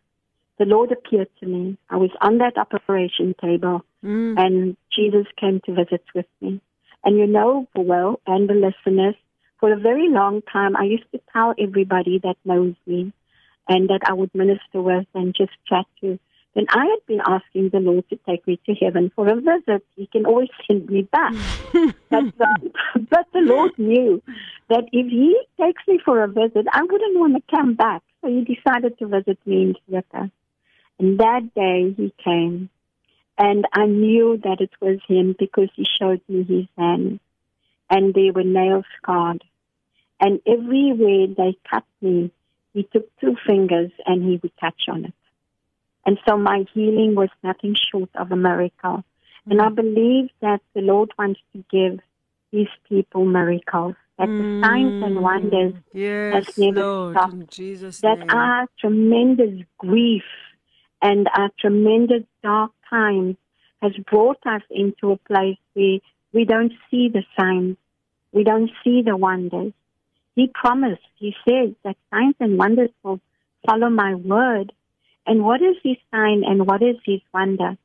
the 0.58 0.64
Lord 0.64 0.90
appeared 0.90 1.28
to 1.40 1.46
me. 1.46 1.78
I 1.88 1.96
was 1.96 2.10
on 2.20 2.38
that 2.38 2.58
operation 2.58 3.34
table, 3.40 3.84
Mm. 4.04 4.38
and 4.38 4.76
Jesus 4.94 5.26
came 5.40 5.60
to 5.66 5.74
visit 5.74 6.04
with 6.14 6.26
me. 6.40 6.60
And 7.04 7.18
you 7.18 7.26
know, 7.26 7.66
well, 7.74 8.20
and 8.26 8.48
the 8.48 8.54
listeners, 8.54 9.16
for 9.58 9.72
a 9.72 9.76
very 9.76 10.08
long 10.08 10.42
time, 10.42 10.76
I 10.76 10.84
used 10.84 11.10
to 11.12 11.20
tell 11.32 11.52
everybody 11.58 12.20
that 12.20 12.36
knows 12.44 12.74
me 12.86 13.12
and 13.68 13.88
that 13.88 14.00
I 14.04 14.14
would 14.14 14.34
minister 14.34 14.80
with 14.80 15.06
and 15.14 15.34
just 15.34 15.52
chat 15.68 15.86
to. 16.00 16.18
Then 16.54 16.66
I 16.70 16.86
had 16.86 17.06
been 17.06 17.20
asking 17.24 17.70
the 17.70 17.78
Lord 17.78 18.08
to 18.08 18.18
take 18.28 18.46
me 18.46 18.58
to 18.66 18.74
heaven 18.74 19.12
for 19.14 19.28
a 19.28 19.36
visit. 19.36 19.84
He 19.94 20.06
can 20.06 20.26
always 20.26 20.48
send 20.66 20.88
me 20.88 21.02
back. 21.02 21.32
but, 22.10 22.24
the, 22.38 22.72
but 23.10 23.26
the 23.32 23.40
Lord 23.40 23.72
knew 23.78 24.22
that 24.68 24.84
if 24.92 25.06
He 25.10 25.38
takes 25.60 25.82
me 25.86 26.00
for 26.04 26.22
a 26.22 26.28
visit, 26.28 26.66
I 26.72 26.82
wouldn't 26.82 27.18
want 27.18 27.36
to 27.36 27.56
come 27.56 27.74
back. 27.74 28.02
So 28.22 28.28
He 28.28 28.42
decided 28.42 28.98
to 28.98 29.06
visit 29.06 29.38
me 29.46 29.62
in 29.62 29.74
theater. 29.86 30.30
And 30.98 31.18
that 31.18 31.54
day 31.54 31.94
He 31.96 32.12
came. 32.24 32.70
And 33.36 33.66
I 33.72 33.86
knew 33.86 34.40
that 34.42 34.60
it 34.60 34.70
was 34.80 34.98
Him 35.06 35.36
because 35.38 35.68
He 35.76 35.86
showed 36.00 36.22
me 36.28 36.42
His 36.42 36.66
hand. 36.76 37.20
And 37.90 38.14
they 38.14 38.30
were 38.30 38.42
nail 38.42 38.82
scarred. 38.96 39.44
And 40.20 40.40
everywhere 40.46 41.28
they 41.28 41.56
cut 41.70 41.84
me, 42.00 42.32
He 42.74 42.88
took 42.92 43.08
two 43.20 43.36
fingers 43.46 43.90
and 44.06 44.22
He 44.22 44.38
would 44.42 44.56
touch 44.60 44.82
on 44.88 45.06
it. 45.06 45.14
And 46.06 46.18
so 46.26 46.38
my 46.38 46.64
healing 46.72 47.14
was 47.14 47.28
nothing 47.42 47.74
short 47.92 48.10
of 48.14 48.32
a 48.32 48.36
miracle. 48.36 49.04
And 49.46 49.60
I 49.60 49.68
mm. 49.68 49.74
believe 49.74 50.30
that 50.40 50.60
the 50.74 50.80
Lord 50.80 51.10
wants 51.18 51.40
to 51.52 51.64
give 51.70 52.00
these 52.52 52.68
people 52.88 53.24
miracles, 53.24 53.94
that 54.18 54.26
the 54.26 54.60
signs 54.64 55.02
and 55.02 55.16
mm. 55.18 55.20
wonders 55.20 55.74
Yes, 55.92 56.46
has 56.46 56.58
never 56.58 56.80
Lord, 56.80 57.16
stopped. 57.16 57.50
Jesus' 57.50 58.00
that 58.00 58.18
name. 58.18 58.30
our 58.30 58.66
tremendous 58.78 59.64
grief 59.78 60.24
and 61.02 61.28
our 61.34 61.50
tremendous 61.58 62.24
dark 62.42 62.72
times 62.88 63.36
has 63.82 63.92
brought 64.10 64.44
us 64.46 64.62
into 64.70 65.12
a 65.12 65.16
place 65.16 65.58
where 65.74 65.98
we 66.32 66.44
don't 66.44 66.72
see 66.90 67.08
the 67.08 67.22
signs, 67.38 67.76
we 68.32 68.44
don't 68.44 68.70
see 68.82 69.02
the 69.02 69.16
wonders. 69.16 69.72
He 70.38 70.46
promised, 70.46 71.02
he 71.16 71.34
said 71.44 71.74
that 71.82 71.96
signs 72.12 72.36
and 72.38 72.58
wonders 72.58 72.90
will 73.02 73.18
follow 73.66 73.90
my 73.90 74.14
word. 74.14 74.72
And 75.26 75.42
what 75.42 75.60
is 75.60 75.74
his 75.82 75.96
sign 76.12 76.44
and 76.46 76.64
what 76.64 76.80
is 76.80 76.94
his 77.04 77.20
wonder? 77.34 77.76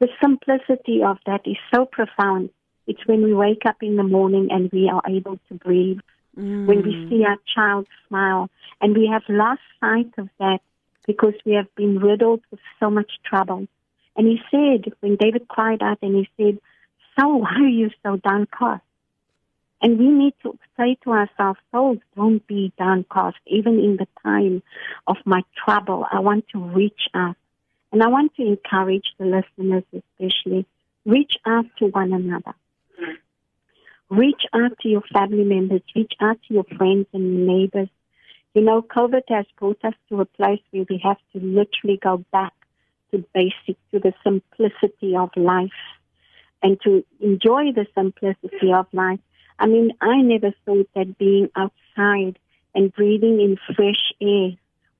The 0.00 0.08
simplicity 0.20 1.04
of 1.04 1.18
that 1.26 1.42
is 1.46 1.56
so 1.72 1.86
profound. 1.86 2.50
It's 2.88 3.06
when 3.06 3.22
we 3.22 3.32
wake 3.32 3.62
up 3.66 3.76
in 3.82 3.94
the 3.94 4.02
morning 4.02 4.48
and 4.50 4.68
we 4.72 4.90
are 4.92 5.02
able 5.08 5.38
to 5.48 5.54
breathe 5.54 6.00
mm. 6.36 6.66
when 6.66 6.82
we 6.82 7.08
see 7.08 7.24
our 7.24 7.36
child 7.54 7.86
smile. 8.08 8.50
And 8.80 8.96
we 8.96 9.08
have 9.12 9.22
lost 9.28 9.60
sight 9.78 10.12
of 10.18 10.28
that 10.40 10.58
because 11.06 11.34
we 11.44 11.52
have 11.52 11.72
been 11.76 12.00
riddled 12.00 12.40
with 12.50 12.58
so 12.80 12.90
much 12.90 13.12
trouble. 13.24 13.68
And 14.16 14.26
he 14.26 14.40
said, 14.50 14.92
when 14.98 15.14
David 15.20 15.46
cried 15.46 15.84
out 15.84 15.98
and 16.02 16.16
he 16.16 16.28
said, 16.36 16.58
So 17.16 17.28
why 17.28 17.54
are 17.60 17.68
you 17.68 17.90
so 18.02 18.16
downcast? 18.16 18.82
And 19.82 19.98
we 19.98 20.08
need 20.08 20.34
to 20.42 20.58
say 20.76 20.96
to 21.04 21.10
ourselves, 21.10 21.58
souls, 21.70 21.98
don't 22.16 22.46
be 22.46 22.72
downcast. 22.78 23.36
Even 23.46 23.78
in 23.78 23.96
the 23.96 24.08
time 24.22 24.62
of 25.06 25.16
my 25.24 25.42
trouble, 25.64 26.06
I 26.10 26.20
want 26.20 26.46
to 26.52 26.58
reach 26.58 27.08
out. 27.14 27.36
And 27.92 28.02
I 28.02 28.08
want 28.08 28.34
to 28.36 28.42
encourage 28.42 29.06
the 29.18 29.26
listeners 29.26 29.84
especially, 29.92 30.66
reach 31.04 31.34
out 31.46 31.66
to 31.78 31.86
one 31.86 32.12
another. 32.12 32.54
Reach 34.08 34.42
out 34.52 34.78
to 34.80 34.88
your 34.88 35.02
family 35.12 35.44
members, 35.44 35.82
reach 35.94 36.12
out 36.20 36.38
to 36.46 36.54
your 36.54 36.64
friends 36.76 37.06
and 37.12 37.46
neighbors. 37.46 37.88
You 38.54 38.62
know, 38.62 38.80
COVID 38.80 39.22
has 39.28 39.46
brought 39.58 39.84
us 39.84 39.94
to 40.08 40.20
a 40.20 40.24
place 40.24 40.60
where 40.70 40.86
we 40.88 41.00
have 41.04 41.18
to 41.32 41.40
literally 41.40 41.98
go 42.02 42.24
back 42.32 42.52
to 43.10 43.24
basic, 43.34 43.76
to 43.90 43.98
the 43.98 44.14
simplicity 44.24 45.16
of 45.16 45.30
life 45.36 45.70
and 46.62 46.80
to 46.82 47.04
enjoy 47.20 47.72
the 47.72 47.86
simplicity 47.94 48.72
of 48.72 48.86
life. 48.92 49.20
I 49.58 49.66
mean, 49.66 49.92
I 50.00 50.20
never 50.20 50.52
thought 50.64 50.88
that 50.94 51.18
being 51.18 51.48
outside 51.56 52.38
and 52.74 52.92
breathing 52.92 53.40
in 53.40 53.56
fresh 53.74 54.12
air 54.20 54.50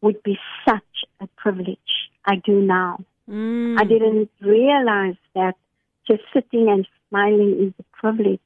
would 0.00 0.22
be 0.22 0.38
such 0.66 1.04
a 1.20 1.26
privilege. 1.36 2.10
I 2.24 2.36
do 2.36 2.60
now. 2.60 3.04
Mm. 3.28 3.78
I 3.78 3.84
didn't 3.84 4.30
realize 4.40 5.16
that 5.34 5.54
just 6.08 6.22
sitting 6.32 6.68
and 6.68 6.86
smiling 7.08 7.66
is 7.66 7.72
a 7.78 8.00
privilege. 8.00 8.40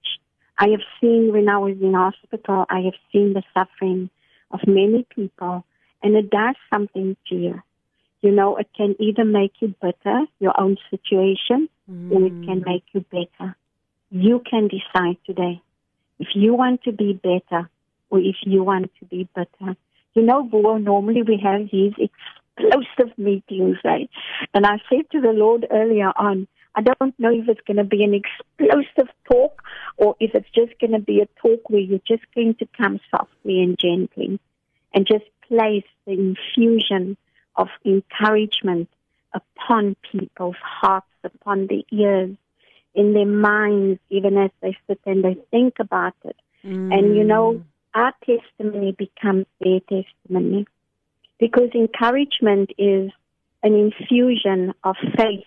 I 0.59 0.69
have 0.69 0.81
seen 1.01 1.33
when 1.33 1.49
I 1.49 1.59
was 1.59 1.77
in 1.81 1.95
hospital, 1.95 2.67
I 2.69 2.81
have 2.81 2.95
seen 3.13 3.33
the 3.33 3.43
suffering 3.55 4.11
of 4.51 4.61
many 4.67 5.07
people, 5.15 5.65
and 6.03 6.17
it 6.17 6.31
does 6.31 6.57
something 6.73 7.17
to 7.29 7.35
you. 7.35 7.63
You 8.21 8.33
know, 8.33 8.57
it 8.57 8.69
can 8.77 8.97
either 8.99 9.25
make 9.25 9.53
you 9.61 9.75
better, 9.81 10.27
your 10.41 10.61
own 10.61 10.77
situation, 10.91 11.69
or 12.11 12.27
it 12.27 12.45
can 12.45 12.63
make 12.67 12.85
you 12.93 13.05
better. 13.11 13.57
You 14.11 14.43
can 14.49 14.69
decide 14.69 15.17
today 15.25 15.63
if 16.21 16.29
you 16.35 16.55
want 16.55 16.85
to 16.85 16.93
be 16.93 17.15
better 17.15 17.69
or 18.11 18.21
if 18.21 18.37
you 18.43 18.63
want 18.63 18.91
to 19.01 19.05
be 19.07 19.29
better. 19.35 19.77
You 20.15 20.23
know, 20.23 20.45
Bo, 20.45 20.77
normally 20.77 21.23
we 21.23 21.41
have 21.43 21.71
these 21.73 21.95
explosive 21.99 23.17
meetings, 23.17 23.79
right? 23.85 24.11
And 24.55 24.67
I 24.67 24.79
said 24.89 25.11
to 25.13 25.21
the 25.21 25.33
Lord 25.33 25.67
earlier 25.71 26.13
on, 26.15 26.47
I 26.75 26.83
don't 26.83 27.19
know 27.19 27.33
if 27.33 27.49
it's 27.49 27.61
going 27.67 27.79
to 27.79 27.85
be 27.85 28.05
an 28.05 28.15
explosive 28.15 29.13
talk 29.31 29.63
or 29.97 30.15
if 30.21 30.35
it's 30.35 30.51
just 30.55 30.79
going 30.79 30.93
to 30.93 31.01
be 31.01 31.21
a 31.21 31.27
talk 31.41 31.69
where 31.69 31.81
you're 31.81 32.01
just 32.07 32.23
going 32.35 32.55
to 32.57 32.69
come 32.77 33.01
softly 33.11 33.63
and 33.63 33.79
gently 33.79 34.39
and 34.95 35.07
just 35.07 35.25
place 35.49 35.85
the 36.07 36.13
infusion 36.13 37.17
of 37.57 37.69
encouragement 37.85 38.89
upon 39.33 39.97
people's 40.13 40.57
hearts, 40.63 41.07
upon 41.25 41.67
their 41.67 41.83
ears, 41.91 42.37
in 42.95 43.13
their 43.13 43.27
minds, 43.27 44.01
even 44.11 44.37
as 44.37 44.51
they 44.61 44.77
sit 44.87 45.01
and 45.07 45.25
they 45.25 45.37
think 45.51 45.75
about 45.79 46.15
it. 46.25 46.37
And 46.63 47.17
you 47.17 47.25
know, 47.25 47.55
mm. 47.55 47.65
our 47.95 48.13
testimony 48.25 48.93
becomes 48.93 49.47
their 49.61 49.81
testimony 49.81 50.67
because 51.39 51.71
encouragement 51.75 52.71
is 52.77 53.11
an 53.63 53.75
infusion 53.75 54.75
of 54.85 54.97
faith 55.17 55.45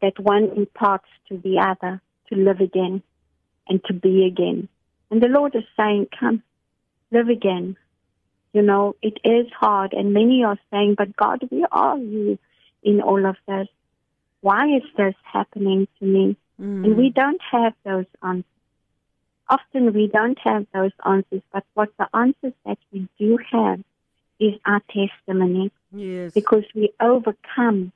that 0.00 0.18
one 0.18 0.50
imparts 0.56 1.08
to 1.28 1.36
the 1.36 1.58
other 1.58 2.00
to 2.28 2.36
live 2.36 2.60
again 2.60 3.02
and 3.68 3.82
to 3.84 3.92
be 3.92 4.24
again. 4.26 4.68
And 5.10 5.22
the 5.22 5.28
Lord 5.28 5.54
is 5.54 5.64
saying, 5.76 6.06
come, 6.18 6.42
live 7.10 7.28
again. 7.28 7.76
You 8.52 8.62
know, 8.62 8.96
it 9.02 9.18
is 9.24 9.46
hard 9.58 9.92
and 9.92 10.12
many 10.12 10.42
are 10.44 10.58
saying, 10.72 10.94
but 10.96 11.16
God, 11.16 11.44
where 11.50 11.72
are 11.72 11.98
you 11.98 12.38
in 12.82 13.00
all 13.00 13.26
of 13.26 13.36
this? 13.46 13.68
Why 14.40 14.76
is 14.76 14.82
this 14.96 15.14
happening 15.22 15.86
to 15.98 16.04
me? 16.04 16.36
And 16.60 16.96
we 16.96 17.10
mm. 17.10 17.14
don't 17.14 17.40
have 17.50 17.74
those 17.84 18.06
answers. 18.22 18.44
Often 19.48 19.92
we 19.94 20.06
don't 20.08 20.38
have 20.40 20.66
those 20.72 20.92
answers, 21.04 21.42
but 21.52 21.64
what 21.74 21.88
the 21.98 22.06
answers 22.14 22.52
that 22.64 22.78
we 22.92 23.08
do 23.18 23.38
have 23.50 23.80
is 24.38 24.54
our 24.64 24.80
testimony 24.88 25.70
Yes. 25.92 26.32
because 26.32 26.64
we 26.74 26.92
overcome 27.00 27.92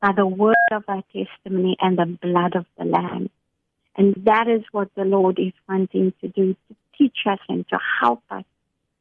by 0.00 0.12
the 0.12 0.26
word 0.26 0.56
of 0.72 0.84
our 0.88 1.04
testimony 1.12 1.76
and 1.80 1.96
the 1.96 2.06
blood 2.06 2.56
of 2.56 2.66
the 2.76 2.84
Lamb. 2.84 3.30
And 3.94 4.14
that 4.24 4.48
is 4.48 4.62
what 4.72 4.88
the 4.96 5.04
Lord 5.04 5.38
is 5.38 5.52
wanting 5.68 6.12
to 6.20 6.28
do, 6.28 6.54
to 6.54 6.76
teach 6.98 7.18
us 7.26 7.38
and 7.48 7.68
to 7.68 7.78
help 8.00 8.22
us 8.30 8.44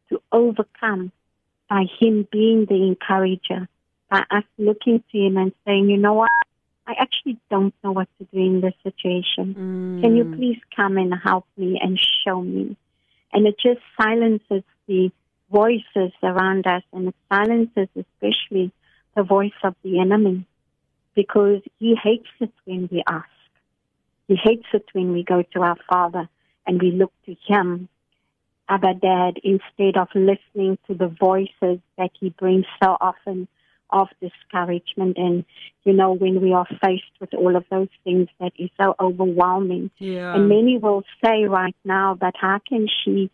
to 0.09 0.21
overcome 0.31 1.11
by 1.69 1.85
Him 1.99 2.27
being 2.31 2.65
the 2.65 2.83
encourager, 2.87 3.67
by 4.09 4.23
us 4.29 4.43
looking 4.57 5.03
to 5.11 5.17
Him 5.17 5.37
and 5.37 5.53
saying, 5.65 5.89
you 5.89 5.97
know 5.97 6.13
what? 6.13 6.29
I 6.87 6.93
actually 6.99 7.37
don't 7.49 7.73
know 7.83 7.91
what 7.91 8.07
to 8.17 8.27
do 8.33 8.39
in 8.39 8.61
this 8.61 8.73
situation. 8.83 9.53
Can 10.01 10.15
you 10.15 10.25
mm. 10.25 10.35
please 10.35 10.59
come 10.75 10.97
and 10.97 11.13
help 11.13 11.45
me 11.55 11.79
and 11.81 11.99
show 12.25 12.41
me? 12.41 12.75
And 13.33 13.47
it 13.47 13.55
just 13.59 13.81
silences 13.99 14.63
the 14.87 15.11
voices 15.51 16.11
around 16.23 16.65
us 16.65 16.83
and 16.93 17.09
it 17.09 17.15
silences 17.29 17.87
especially 17.95 18.71
the 19.15 19.23
voice 19.23 19.51
of 19.63 19.75
the 19.83 19.99
enemy 19.99 20.45
because 21.13 21.61
he 21.77 21.95
hates 22.01 22.29
it 22.39 22.51
when 22.65 22.89
we 22.91 23.03
ask. 23.07 23.27
He 24.27 24.35
hates 24.35 24.67
it 24.73 24.85
when 24.93 25.11
we 25.11 25.23
go 25.23 25.43
to 25.53 25.61
our 25.61 25.77
Father 25.89 26.29
and 26.65 26.81
we 26.81 26.91
look 26.91 27.11
to 27.25 27.35
him, 27.47 27.89
Abba 28.69 28.93
Dad, 28.95 29.39
instead 29.43 29.97
of 29.97 30.07
listening 30.15 30.77
to 30.87 30.93
the 30.93 31.07
voices 31.07 31.79
that 31.97 32.11
he 32.19 32.29
brings 32.29 32.65
so 32.81 32.95
often 33.01 33.47
of 33.91 34.07
discouragement. 34.21 35.17
And, 35.17 35.45
you 35.83 35.93
know, 35.93 36.13
when 36.13 36.41
we 36.41 36.53
are 36.53 36.67
faced 36.81 37.03
with 37.19 37.33
all 37.33 37.55
of 37.55 37.65
those 37.69 37.89
things 38.03 38.27
that 38.39 38.53
is 38.57 38.69
so 38.79 38.95
overwhelming. 38.99 39.91
Yeah. 39.97 40.35
And 40.35 40.49
many 40.49 40.77
will 40.77 41.03
say 41.23 41.45
right 41.45 41.75
now, 41.83 42.15
but 42.19 42.35
how 42.39 42.59
can 42.67 42.87
she 43.03 43.29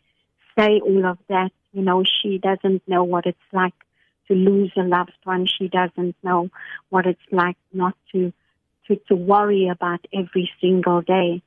say 0.57 0.79
all 0.79 1.05
of 1.05 1.17
that? 1.29 1.51
You 1.73 1.83
know, 1.83 2.03
she 2.03 2.37
doesn't 2.37 2.87
know 2.87 3.03
what 3.03 3.25
it's 3.25 3.37
like 3.51 3.73
to 4.27 4.33
lose 4.33 4.71
a 4.77 4.81
loved 4.81 5.11
one. 5.23 5.45
She 5.45 5.67
doesn't 5.67 6.15
know 6.23 6.49
what 6.89 7.05
it's 7.05 7.19
like 7.31 7.57
not 7.71 7.95
to, 8.11 8.33
to, 8.87 8.95
to 9.07 9.15
worry 9.15 9.69
about 9.69 10.05
every 10.13 10.51
single 10.59 11.01
day. 11.01 11.41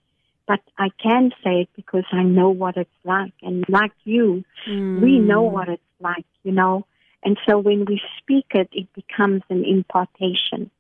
But 0.47 0.61
I 0.79 0.89
can 1.01 1.31
say 1.45 1.63
it 1.63 1.69
because 1.77 2.05
I 2.11 2.23
know 2.23 2.51
what 2.51 2.77
it's 2.77 2.91
like. 3.05 3.33
And 3.43 3.65
like 3.69 3.93
you, 4.05 4.45
we 4.67 5.19
know 5.19 5.49
hmm. 5.49 5.55
what 5.55 5.69
it's 5.69 5.83
like, 6.01 6.25
you 6.43 6.53
know. 6.53 6.87
And 7.23 7.37
so 7.49 7.59
when 7.59 7.85
we 7.85 8.01
speak 8.19 8.47
it, 8.55 8.69
it 8.73 8.89
becomes 8.95 9.43
an 9.51 9.65
impartation 9.65 10.71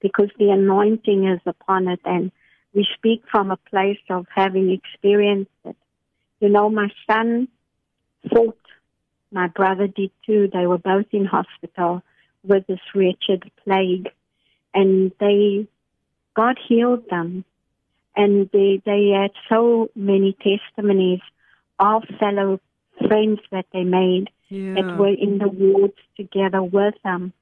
because 0.00 0.28
the 0.38 0.50
anointing 0.50 1.26
is 1.26 1.40
upon 1.46 1.88
it 1.88 2.00
and 2.04 2.30
we 2.74 2.86
speak 2.94 3.22
from 3.30 3.50
a 3.50 3.56
place 3.56 3.98
of 4.10 4.26
having 4.34 4.70
experienced 4.70 5.50
it. 5.64 5.76
You 6.40 6.50
know, 6.50 6.68
my 6.68 6.88
son 7.10 7.48
fought, 8.30 8.58
my 9.32 9.48
brother 9.48 9.86
did 9.86 10.10
too. 10.26 10.50
They 10.52 10.66
were 10.66 10.78
both 10.78 11.06
in 11.12 11.24
hospital 11.24 12.02
with 12.44 12.66
this 12.66 12.80
wretched 12.94 13.50
plague 13.64 14.10
and 14.74 15.12
they, 15.18 15.66
God 16.34 16.58
healed 16.68 17.08
them 17.08 17.44
and 18.14 18.50
they, 18.52 18.82
they 18.84 19.08
had 19.18 19.30
so 19.48 19.90
many 19.94 20.34
testimonies 20.34 21.20
of 21.78 22.04
fellow 22.20 22.60
friends 23.08 23.40
that 23.50 23.66
they 23.72 23.84
made 23.84 24.30
Yeah. 24.48 24.74
that 24.74 24.96
were 24.96 25.08
in 25.08 25.38
the 25.38 25.48
wards 25.48 25.98
together 26.16 26.62
with 26.62 26.94
them. 27.02 27.32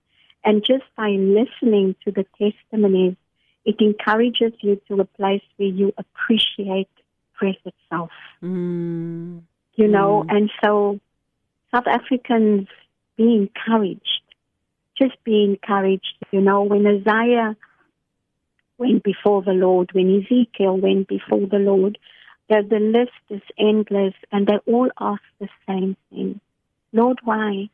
And 0.44 0.64
just 0.64 0.84
by 0.96 1.10
listening 1.10 1.96
to 2.04 2.10
the 2.10 2.26
testimonies, 2.38 3.16
it 3.64 3.80
encourages 3.80 4.52
you 4.60 4.80
to 4.88 5.00
a 5.00 5.04
place 5.04 5.42
where 5.56 5.68
you 5.68 5.92
appreciate 5.96 6.88
breath 7.38 7.56
itself, 7.64 8.10
Mm. 8.42 9.42
you 9.74 9.88
know. 9.88 10.24
And 10.28 10.50
so 10.62 11.00
South 11.70 11.86
Africans 11.86 12.68
be 13.16 13.34
encouraged, 13.34 14.22
just 15.00 15.22
be 15.24 15.44
encouraged, 15.44 16.16
you 16.30 16.40
know. 16.40 16.62
When 16.62 16.86
Isaiah 16.86 17.56
went 18.78 19.02
before 19.02 19.42
the 19.42 19.52
Lord, 19.52 19.92
when 19.92 20.20
Ezekiel 20.20 20.76
went 20.76 21.08
before 21.08 21.46
the 21.46 21.58
Lord, 21.58 21.98
the, 22.48 22.62
the 22.68 22.78
list 22.78 23.12
is 23.30 23.42
endless 23.58 24.14
and 24.30 24.46
they 24.46 24.58
all 24.70 24.90
ask 25.00 25.22
the 25.40 25.48
same 25.66 25.96
thing. 26.10 26.40
Lord, 26.94 27.18
why? 27.24 27.68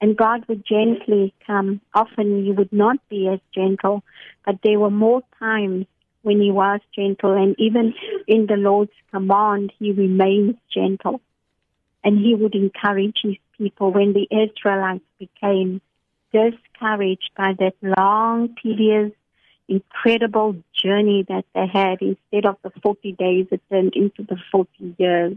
And 0.00 0.16
God 0.16 0.44
would 0.48 0.64
gently 0.64 1.34
come. 1.46 1.80
Often 1.92 2.44
he 2.44 2.52
would 2.52 2.72
not 2.72 2.96
be 3.08 3.28
as 3.28 3.40
gentle, 3.52 4.02
but 4.46 4.56
there 4.62 4.78
were 4.78 4.90
more 4.90 5.22
times 5.40 5.86
when 6.22 6.40
he 6.40 6.52
was 6.52 6.80
gentle. 6.94 7.34
And 7.34 7.56
even 7.58 7.94
in 8.28 8.46
the 8.46 8.56
Lord's 8.56 8.92
command, 9.12 9.72
he 9.78 9.90
remains 9.90 10.54
gentle. 10.72 11.20
And 12.04 12.18
he 12.18 12.34
would 12.34 12.54
encourage 12.54 13.18
his 13.22 13.36
people 13.58 13.92
when 13.92 14.12
the 14.12 14.28
Israelites 14.30 15.04
became 15.18 15.80
discouraged 16.32 17.30
by 17.36 17.54
that 17.58 17.74
long, 17.82 18.56
tedious, 18.62 19.12
incredible 19.68 20.56
journey 20.74 21.24
that 21.28 21.44
they 21.54 21.66
had. 21.66 21.98
Instead 22.00 22.46
of 22.46 22.56
the 22.62 22.70
40 22.82 23.12
days, 23.12 23.46
it 23.50 23.60
turned 23.68 23.94
into 23.94 24.22
the 24.22 24.36
40 24.52 24.94
years. 24.98 25.36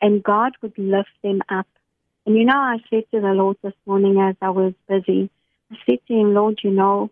And 0.00 0.22
God 0.22 0.52
would 0.60 0.76
lift 0.76 1.10
them 1.22 1.40
up. 1.48 1.66
And 2.26 2.36
you 2.36 2.44
know, 2.44 2.56
I 2.56 2.78
said 2.90 3.04
to 3.12 3.20
the 3.20 3.28
Lord 3.28 3.56
this 3.62 3.72
morning 3.86 4.18
as 4.20 4.34
I 4.42 4.50
was 4.50 4.74
busy, 4.88 5.30
I 5.70 5.76
said 5.88 5.98
to 6.08 6.12
him, 6.12 6.34
Lord, 6.34 6.58
you 6.62 6.70
know, 6.70 7.10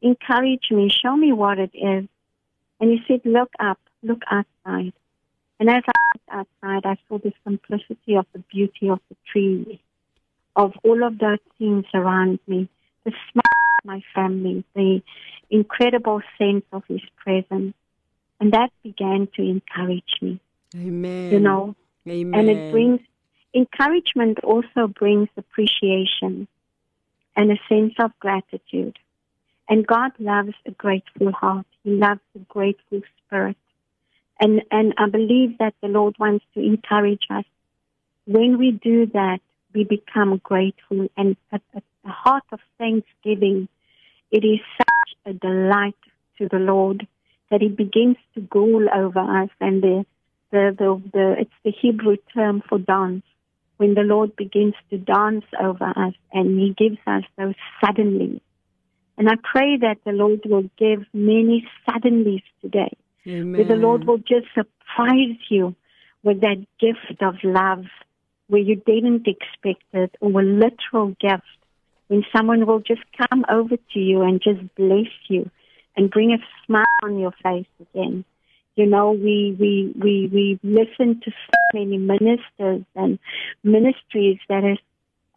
encourage 0.00 0.70
me, 0.70 0.88
show 0.88 1.14
me 1.14 1.32
what 1.32 1.58
it 1.58 1.70
is. 1.74 2.08
And 2.80 2.90
he 2.90 3.00
said, 3.06 3.20
look 3.24 3.50
up, 3.60 3.78
look 4.02 4.22
outside. 4.30 4.94
And 5.60 5.68
as 5.68 5.82
I 5.86 6.00
looked 6.14 6.28
outside, 6.30 6.86
I 6.86 6.96
saw 7.08 7.18
the 7.18 7.32
simplicity 7.44 8.14
of 8.16 8.24
the 8.32 8.38
beauty 8.38 8.88
of 8.88 9.00
the 9.10 9.16
trees, 9.30 9.78
of 10.56 10.72
all 10.82 11.02
of 11.04 11.18
those 11.18 11.38
things 11.58 11.84
around 11.92 12.38
me, 12.46 12.68
the 13.04 13.12
smile 13.32 13.42
of 13.80 13.84
my 13.84 14.02
family, 14.14 14.64
the 14.74 15.02
incredible 15.50 16.22
sense 16.38 16.64
of 16.72 16.84
his 16.88 17.02
presence. 17.16 17.74
And 18.40 18.52
that 18.52 18.70
began 18.82 19.28
to 19.34 19.42
encourage 19.42 20.20
me, 20.22 20.40
Amen. 20.74 21.32
you 21.32 21.40
know. 21.40 21.74
Amen. 22.08 22.38
And 22.38 22.48
it 22.48 22.70
brings 22.70 23.00
encouragement 23.54 24.38
also 24.44 24.86
brings 24.86 25.28
appreciation 25.36 26.48
and 27.36 27.52
a 27.52 27.58
sense 27.68 27.94
of 27.98 28.10
gratitude. 28.20 28.98
And 29.68 29.86
God 29.86 30.12
loves 30.18 30.54
a 30.66 30.70
grateful 30.70 31.32
heart. 31.32 31.66
He 31.84 31.90
loves 31.90 32.20
a 32.34 32.40
grateful 32.40 33.02
spirit. 33.26 33.56
And 34.40 34.62
and 34.70 34.94
I 34.96 35.08
believe 35.08 35.58
that 35.58 35.74
the 35.82 35.88
Lord 35.88 36.16
wants 36.18 36.44
to 36.54 36.60
encourage 36.60 37.26
us. 37.30 37.44
When 38.24 38.58
we 38.58 38.72
do 38.72 39.06
that, 39.06 39.40
we 39.74 39.84
become 39.84 40.40
grateful 40.42 41.08
and 41.16 41.36
a, 41.52 41.60
a, 41.74 41.82
a 42.04 42.08
heart 42.10 42.44
of 42.52 42.60
thanksgiving. 42.78 43.68
It 44.30 44.44
is 44.44 44.60
such 44.76 45.16
a 45.26 45.32
delight 45.32 45.96
to 46.38 46.48
the 46.48 46.58
Lord 46.58 47.06
that 47.50 47.60
He 47.60 47.68
begins 47.68 48.16
to 48.34 48.46
rule 48.54 48.88
over 48.94 49.42
us 49.42 49.50
and 49.60 49.82
the 49.82 50.06
the, 50.50 50.74
the, 50.78 51.02
the 51.12 51.34
it's 51.40 51.50
the 51.64 51.72
Hebrew 51.72 52.16
term 52.32 52.62
for 52.66 52.78
dance. 52.78 53.24
When 53.78 53.94
the 53.94 54.02
Lord 54.02 54.36
begins 54.36 54.74
to 54.90 54.98
dance 54.98 55.44
over 55.60 55.86
us 55.86 56.14
and 56.32 56.58
He 56.60 56.74
gives 56.76 56.98
us 57.06 57.24
those 57.36 57.54
suddenly. 57.84 58.42
And 59.16 59.28
I 59.28 59.34
pray 59.42 59.78
that 59.78 59.98
the 60.04 60.12
Lord 60.12 60.40
will 60.44 60.70
give 60.78 61.04
many 61.12 61.66
suddenlies 61.88 62.44
today. 62.60 62.92
Amen. 63.26 63.52
Where 63.52 63.66
the 63.66 63.82
Lord 63.82 64.06
will 64.06 64.18
just 64.18 64.46
surprise 64.54 65.38
you 65.48 65.74
with 66.22 66.40
that 66.40 66.64
gift 66.80 67.22
of 67.22 67.34
love 67.42 67.84
where 68.48 68.60
you 68.60 68.76
didn't 68.76 69.26
expect 69.26 69.84
it 69.92 70.14
or 70.20 70.40
a 70.40 70.44
literal 70.44 71.14
gift 71.20 71.42
when 72.08 72.24
someone 72.34 72.66
will 72.66 72.80
just 72.80 73.02
come 73.28 73.44
over 73.50 73.76
to 73.76 73.98
you 73.98 74.22
and 74.22 74.40
just 74.42 74.60
bless 74.76 75.12
you 75.28 75.50
and 75.96 76.10
bring 76.10 76.32
a 76.32 76.38
smile 76.66 76.84
on 77.02 77.18
your 77.18 77.32
face 77.42 77.66
again. 77.80 78.24
You 78.78 78.86
know, 78.86 79.10
we, 79.10 79.56
we, 79.58 79.92
we, 80.00 80.30
we 80.32 80.60
listen 80.62 81.20
to 81.24 81.30
so 81.32 81.58
many 81.74 81.98
ministers 81.98 82.84
and 82.94 83.18
ministries 83.64 84.38
that 84.48 84.62
is, 84.62 84.78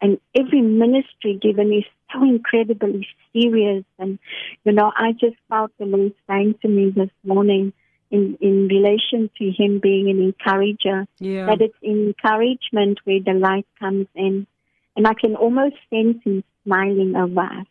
and 0.00 0.20
every 0.32 0.60
ministry 0.60 1.40
given 1.42 1.72
is 1.72 1.82
so 2.12 2.22
incredibly 2.22 3.04
serious. 3.32 3.84
And, 3.98 4.20
you 4.64 4.70
know, 4.70 4.92
I 4.94 5.10
just 5.10 5.34
felt 5.48 5.72
the 5.80 5.86
Lord 5.86 6.12
saying 6.28 6.54
to 6.62 6.68
me 6.68 6.90
this 6.90 7.10
morning 7.24 7.72
in, 8.12 8.38
in 8.40 8.68
relation 8.68 9.28
to 9.38 9.50
him 9.50 9.80
being 9.80 10.08
an 10.08 10.22
encourager, 10.22 11.08
Yeah. 11.18 11.46
that 11.46 11.60
it's 11.60 11.74
encouragement 11.82 13.00
where 13.02 13.18
the 13.24 13.32
light 13.34 13.66
comes 13.80 14.06
in. 14.14 14.46
And 14.94 15.08
I 15.08 15.14
can 15.14 15.34
almost 15.34 15.74
sense 15.90 16.22
him 16.22 16.44
smiling 16.62 17.16
over 17.16 17.40
us, 17.40 17.66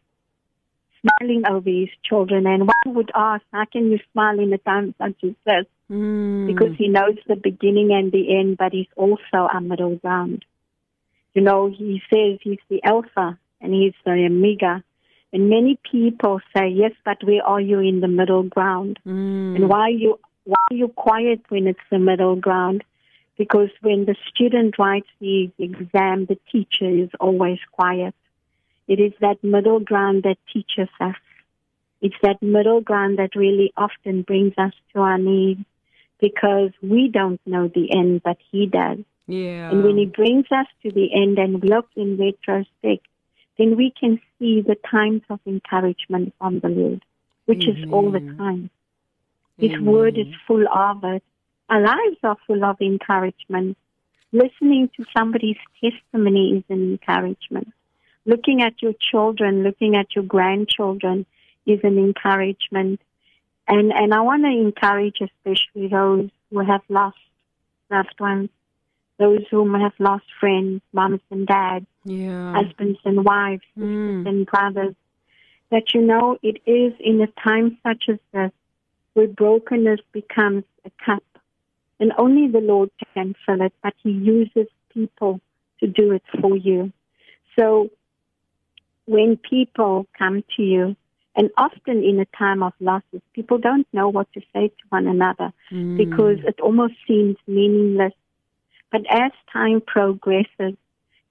smiling 1.01 1.43
over 1.49 1.69
his 1.69 1.89
children. 2.03 2.45
And 2.47 2.67
one 2.67 2.95
would 2.95 3.11
ask, 3.15 3.43
how 3.51 3.65
can 3.65 3.91
you 3.91 3.99
smile 4.11 4.39
in 4.39 4.53
a 4.53 4.57
time 4.57 4.95
such 4.97 5.23
as 5.23 5.33
this? 5.45 5.65
Mm. 5.89 6.47
Because 6.47 6.75
he 6.77 6.87
knows 6.87 7.17
the 7.27 7.35
beginning 7.35 7.91
and 7.91 8.11
the 8.11 8.37
end, 8.37 8.57
but 8.57 8.71
he's 8.71 8.87
also 8.95 9.47
a 9.53 9.59
middle 9.61 9.95
ground. 9.97 10.45
You 11.33 11.41
know, 11.41 11.69
he 11.69 12.01
says 12.13 12.39
he's 12.41 12.59
the 12.69 12.83
Alpha 12.83 13.37
and 13.59 13.73
he's 13.73 13.93
the 14.05 14.11
Omega. 14.11 14.83
And 15.33 15.49
many 15.49 15.79
people 15.89 16.41
say, 16.55 16.67
yes, 16.69 16.91
but 17.05 17.23
where 17.23 17.45
are 17.45 17.61
you 17.61 17.79
in 17.79 18.01
the 18.01 18.07
middle 18.07 18.43
ground? 18.43 18.99
Mm. 19.07 19.55
And 19.55 19.69
why 19.69 19.89
you 19.89 20.19
why 20.43 20.57
are 20.71 20.75
you 20.75 20.87
quiet 20.87 21.41
when 21.49 21.67
it's 21.67 21.79
the 21.91 21.99
middle 21.99 22.35
ground? 22.35 22.83
Because 23.37 23.69
when 23.81 24.05
the 24.05 24.15
student 24.29 24.77
writes 24.77 25.07
the 25.19 25.51
exam, 25.57 26.25
the 26.25 26.37
teacher 26.51 26.89
is 26.89 27.09
always 27.19 27.59
quiet. 27.71 28.13
It 28.91 28.99
is 28.99 29.13
that 29.21 29.41
middle 29.41 29.79
ground 29.79 30.23
that 30.23 30.35
teaches 30.51 30.89
us. 30.99 31.15
It's 32.01 32.21
that 32.23 32.41
middle 32.41 32.81
ground 32.81 33.19
that 33.19 33.37
really 33.37 33.71
often 33.77 34.23
brings 34.23 34.51
us 34.57 34.73
to 34.91 34.99
our 34.99 35.17
knees 35.17 35.59
because 36.19 36.71
we 36.81 37.07
don't 37.07 37.39
know 37.45 37.69
the 37.69 37.87
end, 37.95 38.21
but 38.21 38.35
he 38.51 38.65
does. 38.67 38.97
Yeah. 39.27 39.69
And 39.71 39.85
when 39.85 39.95
he 39.95 40.07
brings 40.07 40.47
us 40.51 40.65
to 40.83 40.91
the 40.91 41.07
end 41.13 41.39
and 41.39 41.63
look 41.63 41.87
in 41.95 42.17
retrospect, 42.17 43.07
then 43.57 43.77
we 43.77 43.93
can 43.97 44.19
see 44.37 44.59
the 44.59 44.75
times 44.75 45.21
of 45.29 45.39
encouragement 45.47 46.33
from 46.37 46.59
the 46.59 46.67
Lord, 46.67 47.01
which 47.45 47.65
is 47.65 47.77
all 47.93 48.11
the 48.11 48.19
mm-hmm. 48.19 48.37
time. 48.37 48.69
His 49.57 49.79
word 49.79 50.17
is 50.17 50.27
mm-hmm. 50.27 50.47
full 50.47 50.67
of 50.67 51.01
it. 51.05 51.23
Our 51.69 51.79
lives 51.79 52.17
are 52.23 52.35
full 52.45 52.65
of 52.65 52.81
encouragement. 52.81 53.77
Listening 54.33 54.89
to 54.97 55.05
somebody's 55.15 55.61
testimony 55.79 56.57
is 56.57 56.63
an 56.67 56.91
encouragement. 56.91 57.71
Looking 58.25 58.61
at 58.61 58.81
your 58.81 58.93
children, 58.99 59.63
looking 59.63 59.95
at 59.95 60.15
your 60.15 60.23
grandchildren 60.23 61.25
is 61.65 61.79
an 61.83 61.97
encouragement. 61.97 63.01
And, 63.67 63.91
and 63.91 64.13
I 64.13 64.21
want 64.21 64.43
to 64.43 64.49
encourage 64.49 65.17
especially 65.21 65.87
those 65.87 66.29
who 66.49 66.59
have 66.59 66.81
lost 66.89 67.17
loved 67.89 68.19
ones, 68.19 68.49
those 69.17 69.41
who 69.49 69.71
have 69.75 69.93
lost 69.99 70.25
friends, 70.39 70.81
moms 70.93 71.21
and 71.29 71.45
dads, 71.47 71.85
Yeah. 72.05 72.53
husbands 72.53 72.99
and 73.05 73.23
wives, 73.23 73.63
Mm. 73.77 74.27
and 74.27 74.45
brothers, 74.45 74.95
that 75.69 75.93
you 75.93 76.01
know 76.01 76.37
it 76.41 76.57
is 76.65 76.93
in 76.99 77.21
a 77.21 77.27
time 77.27 77.77
such 77.83 78.09
as 78.09 78.19
this 78.33 78.51
where 79.13 79.27
brokenness 79.27 79.99
becomes 80.11 80.63
a 80.85 80.91
cup. 81.05 81.23
And 81.99 82.13
only 82.17 82.47
the 82.47 82.61
Lord 82.61 82.89
can 83.13 83.35
fill 83.45 83.61
it, 83.61 83.73
but 83.83 83.93
He 84.01 84.11
uses 84.11 84.67
people 84.89 85.39
to 85.79 85.87
do 85.87 86.11
it 86.11 86.23
for 86.39 86.55
you. 86.55 86.91
So 87.57 87.89
when 89.05 89.37
people 89.37 90.07
come 90.17 90.43
to 90.55 90.63
you, 90.63 90.95
and 91.35 91.49
often 91.57 92.03
in 92.03 92.19
a 92.19 92.25
time 92.37 92.61
of 92.61 92.73
losses, 92.79 93.21
people 93.33 93.57
don't 93.57 93.87
know 93.93 94.09
what 94.09 94.31
to 94.33 94.41
say 94.53 94.67
to 94.67 94.83
one 94.89 95.07
another 95.07 95.53
Mm. 95.71 95.97
because 95.97 96.39
it 96.43 96.59
almost 96.59 96.95
seems 97.07 97.37
meaningless. 97.47 98.13
But 98.91 99.05
as 99.09 99.31
time 99.51 99.81
progresses, 99.81 100.75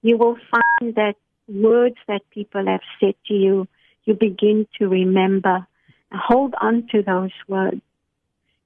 you 0.01 0.17
will 0.17 0.37
find 0.49 0.95
that 0.95 1.15
words 1.47 1.97
that 2.07 2.27
people 2.31 2.65
have 2.65 2.81
said 2.99 3.15
to 3.27 3.33
you, 3.33 3.67
you 4.05 4.15
begin 4.15 4.67
to 4.79 4.87
remember. 4.87 5.67
Hold 6.11 6.55
on 6.59 6.87
to 6.87 7.03
those 7.03 7.31
words. 7.47 7.81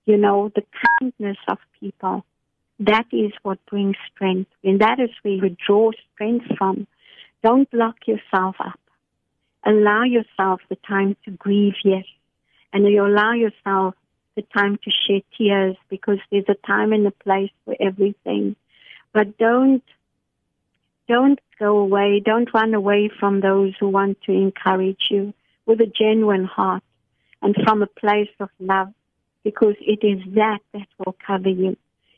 You 0.05 0.17
know, 0.17 0.51
the 0.55 0.63
kindness 0.87 1.37
of 1.47 1.57
people. 1.79 2.23
That 2.79 3.07
is 3.11 3.31
what 3.43 3.59
brings 3.65 3.97
strength. 4.13 4.51
And 4.63 4.79
that 4.79 4.99
is 4.99 5.09
where 5.21 5.33
you 5.33 5.55
draw 5.65 5.91
strength 6.13 6.45
from. 6.57 6.87
Don't 7.43 7.71
lock 7.73 8.07
yourself 8.07 8.55
up. 8.59 8.79
Allow 9.65 10.04
yourself 10.04 10.62
the 10.69 10.78
time 10.88 11.17
to 11.25 11.32
grieve, 11.32 11.73
yes. 11.84 12.06
And 12.71 12.86
you 12.86 13.06
allow 13.06 13.34
yourself 13.34 13.95
the 14.36 14.43
time 14.43 14.78
to 14.84 14.91
shed 14.91 15.23
tears 15.38 15.75
because 15.89 16.19
there's 16.30 16.49
a 16.49 16.67
time 16.67 16.93
and 16.93 17.08
a 17.08 17.12
place 17.12 17.51
for 17.63 17.75
everything. 17.80 18.56
But 19.13 19.38
don't 19.38 19.84
don't 21.08 21.39
go 21.60 21.78
away. 21.78 22.21
Don't 22.23 22.54
run 22.54 22.73
away 22.73 23.10
from 23.19 23.39
those 23.39 23.73
who 23.80 23.89
want 23.89 24.21
to 24.23 24.32
encourage 24.32 25.08
you 25.10 25.34
with 25.65 25.80
a 25.82 25.86
genuine 25.86 26.45
heart 26.45 26.84
and 27.41 27.56
from 27.63 27.82
a 27.82 27.88
place 27.88 28.30
of 28.39 28.49
love 28.60 28.91
because 29.43 29.75
it 29.80 30.04
is 30.04 30.19
that 30.34 30.60
that 30.73 30.88
will 30.97 31.15
cover 31.25 31.49
you. 31.49 31.78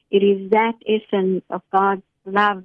It 0.10 0.24
is 0.24 0.52
that 0.52 0.74
essence 0.88 1.44
of 1.50 1.62
God's 1.72 2.02
love 2.26 2.64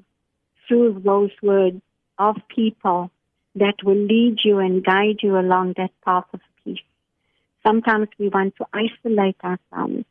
through 0.66 1.02
those 1.04 1.32
words 1.42 1.80
of 2.18 2.36
people 2.48 3.10
that 3.54 3.74
will 3.84 3.96
lead 3.96 4.40
you 4.44 4.58
and 4.58 4.84
guide 4.84 5.18
you 5.22 5.38
along 5.38 5.74
that 5.76 5.90
path 6.04 6.24
of 6.32 6.40
peace. 6.64 6.80
Sometimes 7.66 8.08
we 8.18 8.28
want 8.28 8.54
to 8.56 8.66
isolate 8.72 9.36
ourselves. 9.44 10.04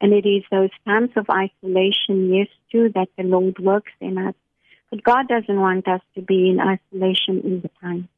And 0.00 0.12
it 0.12 0.26
is 0.28 0.44
those 0.50 0.70
times 0.86 1.10
of 1.16 1.26
isolation, 1.28 2.32
yes, 2.32 2.48
too, 2.70 2.90
that 2.94 3.08
the 3.16 3.24
Lord 3.24 3.58
works 3.58 3.92
in 4.00 4.16
us. 4.16 4.34
But 4.90 5.02
God 5.02 5.26
doesn't 5.28 5.60
want 5.60 5.88
us 5.88 6.00
to 6.14 6.22
be 6.22 6.50
in 6.50 6.60
isolation 6.60 7.40
all 7.44 7.58
the 7.60 7.70
time. 7.80 8.08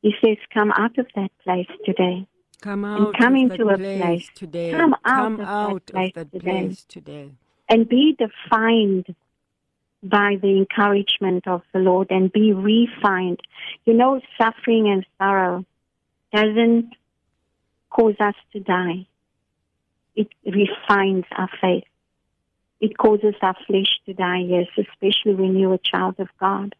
He 0.00 0.14
says, 0.24 0.38
come 0.52 0.72
out 0.72 0.96
of 0.98 1.06
that 1.14 1.30
place 1.42 1.68
today. 1.84 2.26
Come 2.62 2.84
and 2.84 3.08
out 3.08 3.14
come 3.18 3.34
of 3.34 3.40
into 3.42 3.64
that 3.64 3.74
a 3.74 3.76
place, 3.78 3.98
place. 4.00 4.30
today. 4.34 4.70
Come 4.72 4.94
out 5.04 5.22
Come 5.22 5.32
of 5.34 5.38
that 5.40 5.48
out 5.48 5.86
place 5.86 6.08
of 6.08 6.14
that 6.14 6.32
today. 6.32 6.50
place 6.50 6.84
today. 6.88 7.30
and 7.68 7.88
be 7.88 8.16
defined 8.18 9.14
by 10.04 10.36
the 10.40 10.58
encouragement 10.58 11.48
of 11.48 11.62
the 11.72 11.78
Lord 11.78 12.08
and 12.10 12.30
be 12.30 12.52
refined. 12.52 13.40
You 13.86 13.94
know, 13.94 14.20
suffering 14.38 14.88
and 14.88 15.06
sorrow 15.18 15.64
doesn't 16.32 16.90
cause 17.90 18.16
us 18.20 18.34
to 18.52 18.60
die. 18.60 19.06
It 20.14 20.28
refines 20.44 21.24
our 21.32 21.48
faith. 21.60 21.84
It 22.80 22.98
causes 22.98 23.34
our 23.40 23.56
flesh 23.66 23.98
to 24.06 24.12
die, 24.12 24.44
yes, 24.46 24.66
especially 24.76 25.34
when 25.34 25.56
you're 25.56 25.74
a 25.74 25.78
child 25.78 26.16
of 26.18 26.28
God, 26.38 26.74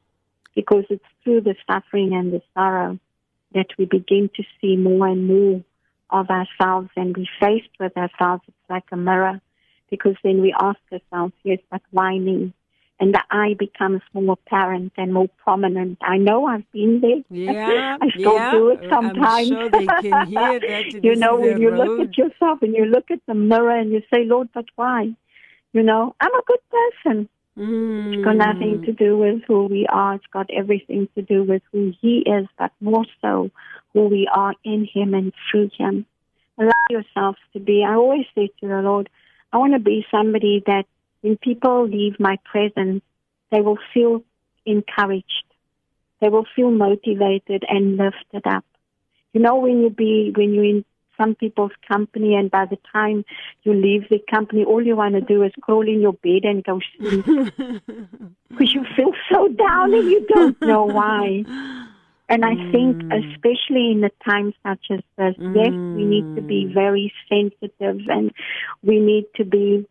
because 0.55 0.85
it's 0.91 1.05
through 1.23 1.41
the 1.41 1.55
suffering 1.67 2.13
and 2.13 2.33
the 2.33 2.43
sorrow 2.53 2.99
that 3.55 3.69
we 3.79 3.87
begin 3.87 4.29
to 4.37 4.43
see 4.61 4.77
more 4.77 5.07
and 5.07 5.27
more 5.27 5.65
of 6.11 6.29
ourselves 6.29 6.91
and 6.97 7.15
be 7.15 7.29
faced 7.41 7.71
with 7.81 7.97
ourselves. 7.97 8.43
It's 8.47 8.71
like 8.71 8.85
a 8.93 8.97
mirror 8.97 9.41
because 9.89 10.17
then 10.23 10.43
we 10.43 10.55
ask 10.61 10.79
ourselves, 10.93 11.33
yes, 11.43 11.61
but 11.71 11.81
why 11.91 12.19
me? 12.19 12.53
And 13.01 13.13
the 13.13 13.23
I 13.31 13.55
becomes 13.59 14.03
more 14.13 14.35
apparent 14.35 14.93
and 14.97 15.13
more 15.13 15.29
prominent. 15.43 15.99
I 16.01 16.17
know 16.17 16.47
I've 16.47 16.71
been 16.71 17.01
there. 17.01 17.23
Yeah, 17.29 17.97
I 18.01 18.09
still 18.11 18.35
yeah. 18.35 18.51
do 18.53 18.69
it 18.69 18.81
I'm 18.85 18.91
sometimes. 18.91 19.49
sure 19.49 19.69
they 19.69 19.87
can 19.87 20.27
hear 20.29 20.61
that. 20.61 21.01
you 21.03 21.17
know, 21.17 21.37
when 21.41 21.61
you 21.61 21.71
road. 21.71 21.89
look 21.89 22.09
at 22.09 22.17
yourself 22.17 22.63
and 22.63 22.75
you 22.75 22.85
look 22.85 23.11
at 23.11 23.21
the 23.27 23.35
mirror 23.35 23.77
and 23.77 23.91
you 23.91 24.01
say, 24.13 24.25
Lord, 24.25 24.49
but 24.55 24.67
why? 24.77 25.13
You 25.73 25.83
know, 25.83 26.15
I'm 26.21 26.33
a 26.33 26.43
good 26.47 26.61
person. 26.71 27.29
Mm. 27.59 28.15
It's 28.15 28.25
got 28.25 28.37
nothing 28.37 28.83
to 28.85 28.93
do 28.93 29.19
with 29.19 29.43
who 29.47 29.67
we 29.67 29.87
are. 29.89 30.15
It's 30.15 30.27
got 30.33 30.49
everything 30.51 31.09
to 31.17 31.23
do 31.23 31.45
with 31.45 31.63
who 31.73 31.93
He 32.01 32.19
is, 32.27 32.47
but 32.59 32.73
more 32.81 33.05
so 33.21 33.51
who 33.93 34.09
we 34.09 34.29
are 34.33 34.55
in 34.65 34.89
Him 34.93 35.15
and 35.15 35.33
through 35.51 35.71
Him. 35.77 36.07
Allow 36.59 36.73
yourself 36.91 37.37
to 37.53 37.61
be. 37.61 37.85
I 37.85 37.95
always 37.95 38.27
say 38.35 38.49
to 38.61 38.69
the 38.69 38.83
Lord, 38.83 39.09
I 39.53 39.59
want 39.59 39.73
to 39.73 39.79
be 39.79 40.07
somebody 40.11 40.63
that 40.67 40.87
when 41.25 41.39
people 41.39 41.89
leave 41.89 42.21
my 42.21 42.39
presence, 42.45 43.03
they 43.51 43.63
will 43.63 43.79
feel 43.95 44.23
encouraged. 44.67 45.45
They 46.21 46.29
will 46.29 46.45
feel 46.55 46.71
motivated 46.71 47.65
and 47.67 47.97
lifted 47.97 48.47
up. 48.47 48.65
You 49.33 49.41
know, 49.41 49.57
when 49.57 49.81
you 49.81 49.89
be, 49.89 50.35
when 50.37 50.53
you're 50.53 50.65
in 50.65 50.85
some 51.17 51.35
people's 51.35 51.73
company 51.89 52.35
and 52.35 52.51
by 52.51 52.67
the 52.67 52.77
time 52.93 53.25
you 53.63 53.73
leave 53.73 54.07
the 54.11 54.21
company, 54.31 54.65
all 54.65 54.85
you 54.85 54.97
want 54.97 55.15
to 55.15 55.23
do 55.23 55.43
is 55.43 55.53
crawl 55.63 55.89
in 55.89 56.03
your 56.03 56.13
bed 56.13 56.45
and 56.45 56.63
go 56.63 56.81
sleep 56.99 57.25
because 58.51 58.75
you 58.75 58.85
feel 58.95 59.13
so 59.33 59.49
down 59.49 59.95
and 59.95 60.11
you 60.11 60.27
don't 60.29 60.61
know 60.61 60.85
why. 60.85 61.43
And 62.29 62.45
I 62.45 62.55
think, 62.71 62.97
mm. 62.97 63.33
especially 63.33 63.93
in 63.93 64.05
a 64.05 64.11
time 64.29 64.53
such 64.63 64.87
as 64.91 65.01
this, 65.17 65.35
yes, 65.39 65.71
we 65.71 66.05
need 66.05 66.37
to 66.37 66.43
be 66.43 66.67
mm. 66.67 66.75
very 66.75 67.13
sensitive 67.31 68.01
and 68.09 68.31
we 68.83 68.99
need 68.99 69.25
to 69.37 69.45
be 69.47 69.87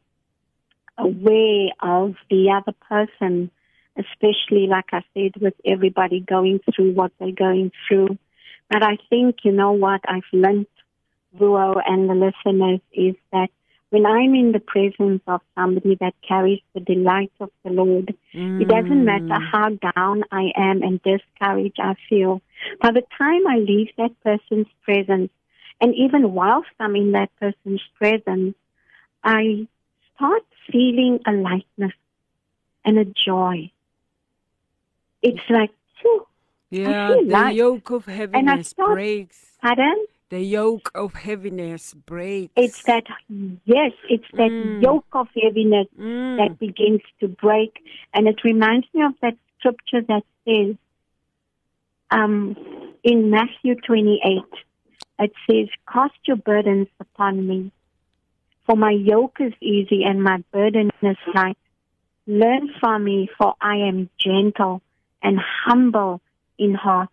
aware 0.98 1.70
of 1.82 2.16
the 2.30 2.52
other 2.52 2.76
person, 2.90 3.52
especially, 3.98 4.68
like 4.68 4.90
I 4.92 5.04
said, 5.14 5.42
with 5.42 5.56
everybody 5.66 6.20
going 6.20 6.60
through 6.74 6.94
what 6.94 7.12
they're 7.20 7.32
going 7.32 7.72
through. 7.88 8.18
But 8.70 8.84
I 8.84 8.98
think, 9.10 9.38
you 9.44 9.52
know 9.52 9.72
what, 9.72 10.02
I've 10.08 10.24
learned, 10.32 10.68
Ruo 11.40 11.82
and 11.86 12.10
the 12.10 12.14
listeners, 12.14 12.80
is 12.92 13.16
that 13.32 13.50
when 13.90 14.08
I'm 14.08 14.34
in 14.34 14.54
the 14.54 14.60
presence 14.60 15.22
of 15.28 15.42
somebody 15.54 15.96
that 16.00 16.16
carries 16.28 16.62
the 16.74 16.80
delight 16.80 17.32
of 17.40 17.52
the 17.64 17.70
Lord, 17.70 18.16
it 18.34 18.68
doesn't 18.68 19.06
mm. 19.06 19.28
matter 19.28 19.40
how 19.40 19.70
down 19.70 20.24
I 20.32 20.52
am 20.56 20.82
and 20.82 21.00
discouraged 21.04 21.80
I 21.80 21.94
feel. 22.10 22.42
By 22.82 22.90
the 22.92 23.04
time 23.16 23.46
I 23.48 23.58
leave 23.58 23.90
that 23.98 24.20
person's 24.24 24.66
presence, 24.84 25.30
and 25.80 25.94
even 25.94 26.34
whilst 26.34 26.70
I'm 26.80 26.96
in 26.96 27.12
that 27.12 27.30
person's 27.40 27.84
presence, 28.00 28.56
I 29.24 29.68
start 30.16 30.44
feeling 30.72 31.20
a 31.26 31.32
lightness 31.32 31.94
and 32.86 32.98
a 32.98 33.06
joy. 33.06 33.72
It's 35.22 35.42
like, 35.50 35.72
phew, 36.02 36.28
Yeah, 36.70 37.16
the 37.26 37.32
light. 37.32 37.56
yoke 37.56 37.90
of 37.92 38.06
heaviness 38.06 38.74
breaks. 38.74 39.58
pardon? 39.62 40.06
The 40.30 40.42
yoke 40.42 40.92
of 40.96 41.14
heaviness 41.14 41.94
breaks. 41.94 42.54
It's 42.56 42.82
that, 42.84 43.04
yes, 43.66 43.92
it's 44.10 44.26
that 44.34 44.52
Mm. 44.52 44.82
yoke 44.82 45.08
of 45.14 45.28
heaviness 45.40 45.88
Mm. 45.98 46.38
that 46.38 46.60
begins 46.60 47.02
to 47.20 47.28
break. 47.28 47.82
And 48.14 48.28
it 48.28 48.44
reminds 48.44 48.88
me 48.94 49.04
of 49.04 49.14
that 49.22 49.38
scripture 49.60 50.02
that 50.02 50.24
says 50.46 50.76
um, 52.12 52.56
in 53.04 53.30
Matthew 53.32 53.76
28, 53.76 54.44
it 55.20 55.34
says, 55.50 55.68
Cast 55.92 56.14
your 56.28 56.38
burdens 56.38 56.88
upon 57.00 57.48
me, 57.48 57.72
for 58.66 58.76
my 58.76 58.92
yoke 58.92 59.38
is 59.40 59.54
easy 59.62 60.04
and 60.06 60.24
my 60.24 60.44
burden 60.52 60.92
is 61.02 61.18
light. 61.34 61.58
Learn 62.26 62.70
from 62.80 63.04
me, 63.04 63.30
for 63.38 63.56
I 63.60 63.78
am 63.88 64.10
gentle 64.18 64.82
and 65.22 65.40
humble 65.40 66.22
in 66.58 66.74
heart. 66.74 67.10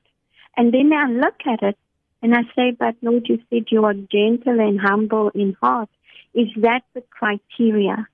And 0.57 0.73
then 0.73 0.93
I 0.93 1.11
look 1.11 1.41
at 1.47 1.63
it 1.63 1.79
and 2.23 2.35
I 2.35 2.43
say, 2.55 2.71
But 2.79 2.97
Lord, 3.03 3.27
you 3.29 3.41
said 3.51 3.65
you 3.71 3.85
are 3.85 3.95
gentle 3.95 4.61
and 4.61 4.81
humble 4.81 5.31
in 5.35 5.57
heart. 5.61 5.89
Is 6.35 6.49
that 6.59 6.83
the 6.95 7.03
criteria? 7.11 8.07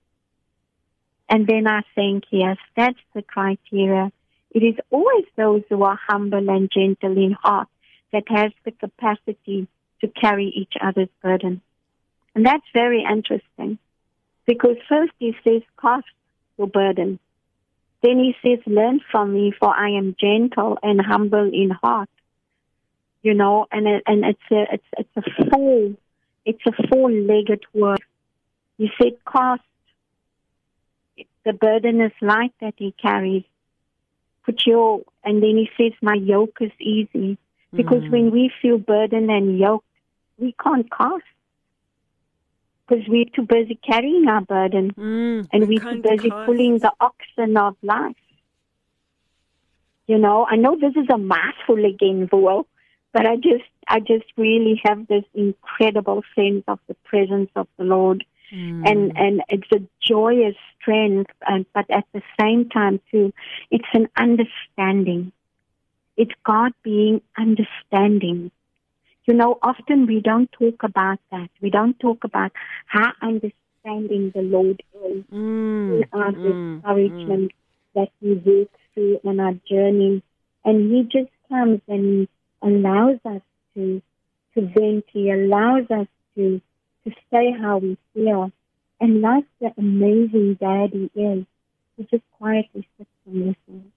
And 1.28 1.46
then 1.46 1.66
I 1.66 1.82
think, 1.94 2.24
yes, 2.30 2.56
that's 2.76 2.98
the 3.14 3.22
criteria. 3.22 4.12
It 4.52 4.62
is 4.62 4.76
always 4.90 5.24
those 5.36 5.62
who 5.68 5.82
are 5.82 5.98
humble 6.08 6.48
and 6.48 6.70
gentle 6.72 7.16
in 7.16 7.32
heart 7.32 7.68
that 8.12 8.24
has 8.28 8.52
the 8.64 8.70
capacity 8.70 9.66
to 10.00 10.08
carry 10.08 10.46
each 10.46 10.74
other's 10.80 11.08
burden. 11.22 11.60
And 12.36 12.44
that's 12.44 12.66
very 12.74 13.02
interesting 13.02 13.78
because 14.44 14.76
first 14.90 15.12
he 15.18 15.34
says, 15.42 15.62
cast 15.80 16.04
your 16.58 16.66
burden. 16.66 17.18
Then 18.02 18.18
he 18.18 18.36
says, 18.44 18.58
learn 18.66 19.00
from 19.10 19.32
me 19.32 19.54
for 19.58 19.74
I 19.74 19.92
am 19.92 20.14
gentle 20.20 20.78
and 20.82 21.00
humble 21.00 21.50
in 21.50 21.70
heart. 21.70 22.10
You 23.22 23.32
know, 23.32 23.66
and, 23.72 23.88
it, 23.88 24.02
and 24.06 24.22
it's 24.22 24.38
a, 24.52 24.74
it's, 24.74 24.84
it's 24.98 25.16
a 25.16 25.50
four, 25.50 25.94
it's 26.44 26.60
a 26.66 26.88
four-legged 26.88 27.64
word. 27.72 28.02
He 28.76 28.90
said, 29.00 29.12
cast 29.26 29.62
the 31.46 31.54
burden 31.54 32.02
is 32.02 32.12
light 32.20 32.52
that 32.60 32.74
he 32.76 32.92
carries. 32.92 33.44
Put 34.44 34.66
your, 34.66 35.00
and 35.24 35.42
then 35.42 35.56
he 35.56 35.70
says, 35.78 35.92
my 36.02 36.14
yoke 36.14 36.58
is 36.60 36.72
easy. 36.78 37.38
Because 37.72 38.02
Mm. 38.02 38.10
when 38.10 38.30
we 38.30 38.52
feel 38.60 38.76
burdened 38.76 39.30
and 39.30 39.58
yoked, 39.58 39.86
we 40.38 40.54
can't 40.62 40.90
cast. 40.90 41.24
Because 42.86 43.04
we're 43.08 43.24
too 43.34 43.42
busy 43.42 43.78
carrying 43.88 44.28
our 44.28 44.42
burden 44.42 44.92
Mm, 44.92 45.48
and 45.52 45.68
we 45.68 45.78
we're 45.78 45.92
too 45.92 46.02
busy 46.02 46.30
pulling 46.30 46.78
the 46.78 46.92
oxen 47.00 47.56
of 47.56 47.76
life. 47.82 48.16
You 50.06 50.18
know, 50.18 50.46
I 50.48 50.56
know 50.56 50.76
this 50.76 50.94
is 50.94 51.08
a 51.10 51.18
mouthful 51.18 51.84
again, 51.84 52.28
Voel, 52.28 52.64
but 53.12 53.26
I 53.26 53.36
just, 53.36 53.64
I 53.88 53.98
just 53.98 54.24
really 54.36 54.80
have 54.84 55.08
this 55.08 55.24
incredible 55.34 56.22
sense 56.36 56.62
of 56.68 56.78
the 56.86 56.94
presence 57.04 57.50
of 57.56 57.66
the 57.76 57.84
Lord, 57.84 58.24
Mm. 58.52 58.88
and 58.88 59.18
and 59.18 59.42
it's 59.48 59.72
a 59.72 59.82
joyous 60.00 60.54
strength, 60.80 61.32
and 61.48 61.66
but 61.74 61.90
at 61.90 62.04
the 62.12 62.22
same 62.40 62.68
time 62.68 63.00
too, 63.10 63.32
it's 63.72 63.88
an 63.92 64.08
understanding. 64.16 65.32
It's 66.16 66.30
God 66.44 66.72
being 66.84 67.20
understanding. 67.36 68.52
You 69.26 69.34
know, 69.34 69.58
often 69.62 70.06
we 70.06 70.20
don't 70.20 70.50
talk 70.52 70.82
about 70.82 71.18
that. 71.30 71.48
We 71.60 71.70
don't 71.70 71.98
talk 72.00 72.24
about 72.24 72.52
how 72.86 73.12
understanding 73.22 74.30
the 74.34 74.42
Lord 74.42 74.82
is 75.04 75.24
Mm, 75.32 75.88
in 75.88 76.04
our 76.12 76.32
mm, 76.32 76.82
discouragement 76.84 77.52
that 77.94 78.10
we 78.20 78.34
work 78.34 78.68
through 78.94 79.20
on 79.24 79.40
our 79.40 79.54
journey. 79.68 80.22
And 80.64 80.90
He 80.92 81.02
just 81.04 81.30
comes 81.48 81.80
and 81.88 82.28
allows 82.62 83.18
us 83.24 83.42
to 83.74 84.02
to 84.54 84.60
vent. 84.62 85.04
He 85.12 85.30
allows 85.30 85.90
us 85.90 86.06
to 86.36 86.60
to 87.04 87.10
say 87.30 87.52
how 87.52 87.78
we 87.78 87.96
feel. 88.14 88.52
And 89.00 89.20
like 89.20 89.44
the 89.60 89.72
amazing 89.78 90.54
dad 90.54 90.90
he 90.92 91.10
is, 91.20 91.46
he 91.96 92.04
just 92.10 92.24
quietly 92.38 92.88
sits 92.98 93.10
and 93.26 93.46
listens. 93.46 93.92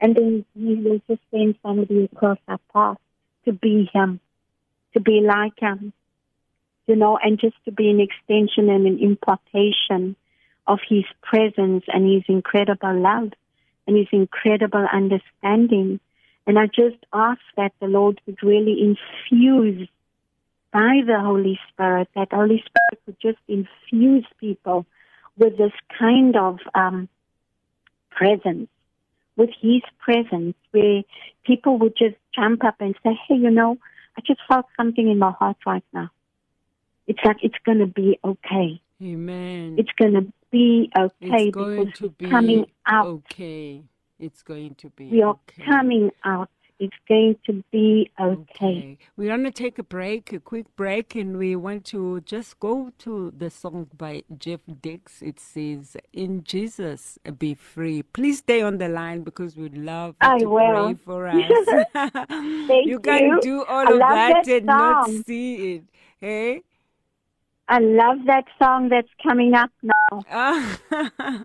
And 0.00 0.14
then 0.16 0.44
he 0.54 0.74
will 0.76 1.00
just 1.08 1.22
send 1.30 1.56
somebody 1.62 2.04
across 2.04 2.38
our 2.48 2.58
path 2.72 2.98
to 3.44 3.52
be 3.52 3.88
him, 3.92 4.20
to 4.94 5.00
be 5.00 5.20
like 5.20 5.58
him, 5.58 5.92
you 6.86 6.96
know, 6.96 7.18
and 7.22 7.38
just 7.38 7.56
to 7.64 7.72
be 7.72 7.90
an 7.90 8.00
extension 8.00 8.70
and 8.70 8.86
an 8.86 8.98
impartation 9.00 10.16
of 10.66 10.78
his 10.88 11.04
presence 11.22 11.84
and 11.88 12.10
his 12.10 12.22
incredible 12.28 12.98
love 12.98 13.32
and 13.86 13.96
his 13.96 14.08
incredible 14.12 14.86
understanding. 14.92 16.00
And 16.46 16.58
I 16.58 16.66
just 16.66 17.04
ask 17.12 17.40
that 17.56 17.72
the 17.80 17.86
Lord 17.86 18.20
would 18.26 18.42
really 18.42 18.80
infuse 18.80 19.88
by 20.72 21.00
the 21.06 21.20
Holy 21.20 21.58
Spirit, 21.68 22.08
that 22.14 22.32
Holy 22.32 22.62
Spirit 22.66 23.02
would 23.06 23.20
just 23.20 23.38
infuse 23.48 24.26
people 24.40 24.86
with 25.36 25.56
this 25.56 25.72
kind 25.98 26.36
of 26.36 26.58
um, 26.74 27.08
presence, 28.10 28.68
with 29.36 29.50
His 29.60 29.82
presence, 29.98 30.56
where 30.72 31.02
people 31.44 31.78
would 31.78 31.96
just 31.96 32.16
jump 32.34 32.64
up 32.64 32.76
and 32.80 32.94
say, 33.02 33.18
hey, 33.28 33.36
you 33.36 33.50
know, 33.50 33.78
I 34.16 34.22
just 34.26 34.40
felt 34.48 34.66
something 34.76 35.08
in 35.08 35.18
my 35.18 35.32
heart 35.32 35.56
right 35.66 35.84
now. 35.92 36.10
It's 37.06 37.18
like 37.24 37.38
it's 37.42 37.58
going 37.64 37.78
to 37.78 37.86
be 37.86 38.18
okay. 38.24 38.80
Amen. 39.02 39.76
It's 39.78 39.90
going 39.98 40.14
to 40.14 40.32
be 40.50 40.90
okay 40.96 41.46
it's 41.46 41.54
going 41.54 41.84
because 41.84 41.98
to 41.98 42.08
be 42.10 42.30
coming 42.30 42.66
out. 42.86 43.06
okay. 43.06 43.82
It's 44.18 44.42
going 44.42 44.76
to 44.76 44.90
be 44.90 45.08
We 45.10 45.22
are 45.22 45.30
okay. 45.30 45.64
coming 45.64 46.10
out. 46.24 46.48
It's 46.80 46.96
going 47.08 47.36
to 47.46 47.62
be 47.70 48.10
okay. 48.20 48.98
We're 49.16 49.28
going 49.28 49.44
to 49.44 49.52
take 49.52 49.78
a 49.78 49.84
break, 49.84 50.32
a 50.32 50.40
quick 50.40 50.66
break, 50.76 51.14
and 51.14 51.38
we 51.38 51.54
want 51.56 51.84
to 51.86 52.20
just 52.22 52.58
go 52.58 52.90
to 52.98 53.32
the 53.36 53.48
song 53.50 53.88
by 53.96 54.24
Jeff 54.38 54.60
Dix. 54.82 55.22
It 55.22 55.38
says, 55.38 55.96
In 56.12 56.42
Jesus, 56.42 57.18
be 57.38 57.54
free. 57.54 58.02
Please 58.02 58.38
stay 58.38 58.60
on 58.62 58.78
the 58.78 58.88
line 58.88 59.22
because 59.22 59.56
we'd 59.56 59.76
love 59.78 60.16
you 60.20 60.30
I 60.30 60.38
to 60.38 60.46
will. 60.46 60.64
pray 60.66 60.94
for 60.94 61.28
us. 61.28 61.74
Thank 62.66 62.86
you 62.86 62.98
can't 63.00 63.40
do 63.40 63.64
all 63.64 63.86
I 63.86 63.92
of 63.94 64.06
that, 64.08 64.38
that 64.44 64.48
and 64.48 64.66
not 64.66 64.96
see 65.04 65.74
it. 65.76 65.84
Hey? 66.20 66.62
I 67.66 67.78
love 67.78 68.18
that 68.26 68.44
song 68.62 68.90
that's 68.90 69.08
coming 69.22 69.54
up 69.54 69.70
now. 69.82 70.74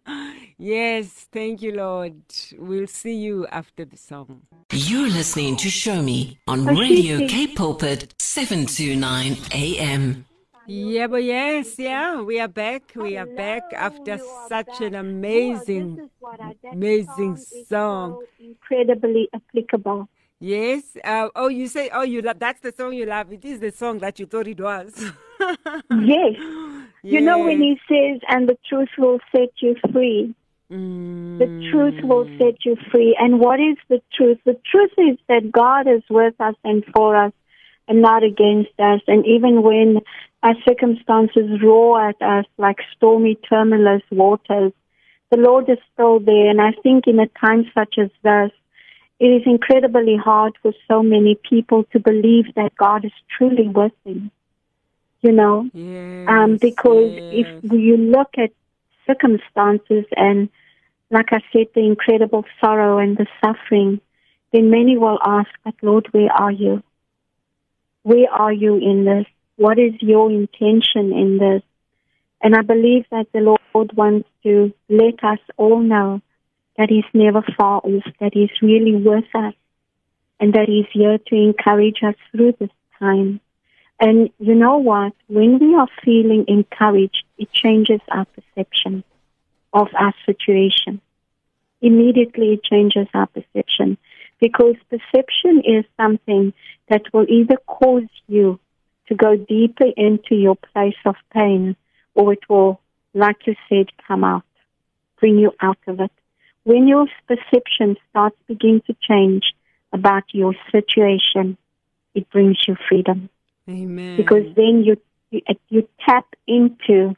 Yes, 0.61 1.27
thank 1.31 1.61
you, 1.61 1.71
Lord. 1.73 2.21
We'll 2.57 2.87
see 2.87 3.15
you 3.15 3.47
after 3.47 3.85
the 3.85 3.95
song. 3.95 4.41
You're 4.73 5.07
listening 5.07 5.55
to 5.57 5.69
Show 5.69 6.01
Me 6.01 6.37
on 6.49 6.67
Oh, 6.67 6.73
Radio 6.75 7.19
Shitty. 7.19 7.29
K 7.29 7.47
Pulpit 7.47 8.13
729 8.19 9.37
AM. 9.53 10.25
Yeah, 10.67 11.07
but 11.07 11.23
yes, 11.23 11.79
yeah, 11.79 12.21
we 12.21 12.39
are 12.41 12.49
back. 12.49 12.91
We 12.93 13.15
are 13.17 13.25
back 13.25 13.63
after 13.73 14.19
such 14.49 14.81
an 14.81 14.95
amazing, 14.95 16.09
amazing 16.69 17.37
song. 17.37 18.21
incredibly 18.39 19.29
applicable. 19.33 20.09
Yes. 20.41 20.83
Uh, 21.03 21.29
oh, 21.35 21.47
you 21.47 21.67
say, 21.67 21.89
oh, 21.93 22.03
you 22.03 22.21
love. 22.21 22.37
That's 22.39 22.59
the 22.59 22.71
song 22.73 22.93
you 22.93 23.05
love. 23.05 23.31
It 23.31 23.45
is 23.45 23.59
the 23.61 23.71
song 23.71 23.99
that 23.99 24.19
you 24.19 24.25
thought 24.25 24.47
it 24.47 24.59
was. 24.59 25.05
Yes. 25.91 26.35
You 27.03 27.21
know 27.21 27.39
when 27.39 27.59
he 27.59 27.79
says, 27.87 28.21
and 28.27 28.47
the 28.47 28.57
truth 28.67 28.89
will 28.97 29.19
set 29.31 29.49
you 29.61 29.75
free. 29.91 30.35
Mm, 30.71 31.39
The 31.39 31.49
truth 31.71 31.95
will 32.03 32.27
set 32.37 32.63
you 32.65 32.75
free. 32.91 33.17
And 33.19 33.39
what 33.39 33.59
is 33.59 33.77
the 33.87 34.01
truth? 34.13 34.37
The 34.45 34.59
truth 34.69 34.91
is 34.97 35.17
that 35.27 35.51
God 35.51 35.87
is 35.87 36.03
with 36.09 36.35
us 36.39 36.55
and 36.63 36.83
for 36.93 37.15
us 37.15 37.33
and 37.87 38.01
not 38.01 38.23
against 38.23 38.79
us. 38.79 39.01
And 39.07 39.25
even 39.25 39.63
when 39.63 40.01
our 40.43 40.55
circumstances 40.67 41.61
roar 41.63 42.09
at 42.09 42.21
us 42.21 42.45
like 42.57 42.77
stormy, 42.95 43.37
tumultuous 43.49 44.03
waters, 44.11 44.73
the 45.31 45.37
Lord 45.37 45.69
is 45.69 45.79
still 45.93 46.19
there. 46.19 46.49
And 46.49 46.61
I 46.61 46.71
think 46.83 47.07
in 47.07 47.19
a 47.19 47.27
time 47.27 47.65
such 47.73 47.95
as 47.97 48.09
this, 48.23 48.51
it 49.19 49.25
is 49.25 49.41
incredibly 49.45 50.15
hard 50.15 50.53
for 50.61 50.73
so 50.87 51.03
many 51.03 51.39
people 51.49 51.83
to 51.91 51.99
believe 51.99 52.53
that 52.55 52.75
God 52.77 53.03
is 53.03 53.11
truly 53.37 53.67
with 53.67 53.91
them. 54.05 54.31
You 55.21 55.33
know, 55.33 55.69
Yes, 55.73 56.29
um, 56.29 56.57
because 56.57 57.11
yes. 57.11 57.47
if 57.63 57.71
you 57.73 57.97
look 57.97 58.29
at 58.37 58.51
circumstances 59.05 60.05
and, 60.15 60.49
like 61.11 61.33
I 61.33 61.41
said, 61.51 61.67
the 61.75 61.81
incredible 61.85 62.45
sorrow 62.61 62.99
and 62.99 63.17
the 63.17 63.27
suffering, 63.43 63.99
then 64.53 64.69
many 64.69 64.97
will 64.97 65.19
ask, 65.23 65.49
but 65.63 65.73
Lord, 65.81 66.07
where 66.11 66.31
are 66.31 66.51
you? 66.51 66.83
Where 68.03 68.31
are 68.31 68.53
you 68.53 68.77
in 68.77 69.05
this? 69.05 69.25
What 69.57 69.77
is 69.77 69.93
your 69.99 70.31
intention 70.31 71.11
in 71.11 71.37
this? 71.37 71.63
And 72.41 72.55
I 72.55 72.61
believe 72.61 73.05
that 73.11 73.27
the 73.33 73.41
Lord 73.41 73.91
wants 73.95 74.29
to 74.43 74.73
let 74.87 75.21
us 75.23 75.39
all 75.57 75.81
know 75.81 76.21
that 76.77 76.89
He's 76.89 77.03
never 77.13 77.41
far 77.57 77.81
off, 77.83 78.03
that 78.21 78.31
He's 78.33 78.61
really 78.61 78.95
with 78.95 79.25
us, 79.35 79.53
and 80.39 80.53
that 80.53 80.69
He's 80.69 80.87
here 80.93 81.17
to 81.17 81.35
encourage 81.35 82.01
us 82.03 82.15
through 82.31 82.53
this 82.57 82.69
time. 82.97 83.41
And 83.99 84.29
you 84.39 84.55
know 84.55 84.77
what? 84.77 85.13
When 85.27 85.59
we 85.59 85.75
are 85.75 85.87
feeling 86.03 86.45
encouraged, 86.47 87.25
it 87.37 87.51
changes 87.51 87.99
our 88.09 88.25
perception 88.25 89.03
of 89.73 89.89
our 89.93 90.13
situation. 90.25 91.01
Immediately 91.81 92.53
it 92.53 92.63
changes 92.63 93.07
our 93.13 93.27
perception 93.27 93.97
because 94.39 94.75
perception 94.89 95.61
is 95.65 95.83
something 95.97 96.53
that 96.87 97.13
will 97.13 97.25
either 97.29 97.57
cause 97.67 98.07
you 98.27 98.59
to 99.07 99.15
go 99.15 99.35
deeper 99.35 99.87
into 99.97 100.35
your 100.35 100.55
place 100.55 101.01
of 101.05 101.15
pain 101.33 101.75
or 102.15 102.33
it 102.33 102.47
will, 102.47 102.79
like 103.13 103.47
you 103.47 103.55
said, 103.67 103.87
come 104.07 104.23
out, 104.23 104.43
bring 105.19 105.37
you 105.37 105.51
out 105.61 105.77
of 105.87 105.99
it. 105.99 106.11
When 106.63 106.87
your 106.87 107.07
perception 107.27 107.97
starts 108.09 108.37
begin 108.47 108.81
to 108.87 108.95
change 109.01 109.53
about 109.91 110.23
your 110.31 110.53
situation, 110.71 111.57
it 112.13 112.29
brings 112.29 112.57
you 112.65 112.77
freedom 112.87 113.29
Amen. 113.69 114.17
because 114.17 114.45
then 114.55 114.83
you, 114.83 114.97
you 115.69 115.87
tap 116.05 116.25
into 116.47 117.15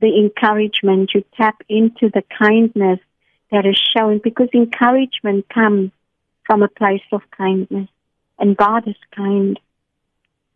the 0.00 0.18
encouragement, 0.18 1.10
you 1.14 1.24
tap 1.36 1.62
into 1.68 2.10
the 2.12 2.22
kindness 2.38 2.98
that 3.50 3.64
is 3.64 3.80
shown 3.96 4.20
because 4.22 4.48
encouragement 4.52 5.48
comes 5.48 5.90
from 6.44 6.62
a 6.62 6.68
place 6.68 7.02
of 7.12 7.22
kindness, 7.36 7.88
and 8.38 8.56
God 8.56 8.86
is 8.86 8.96
kind. 9.14 9.58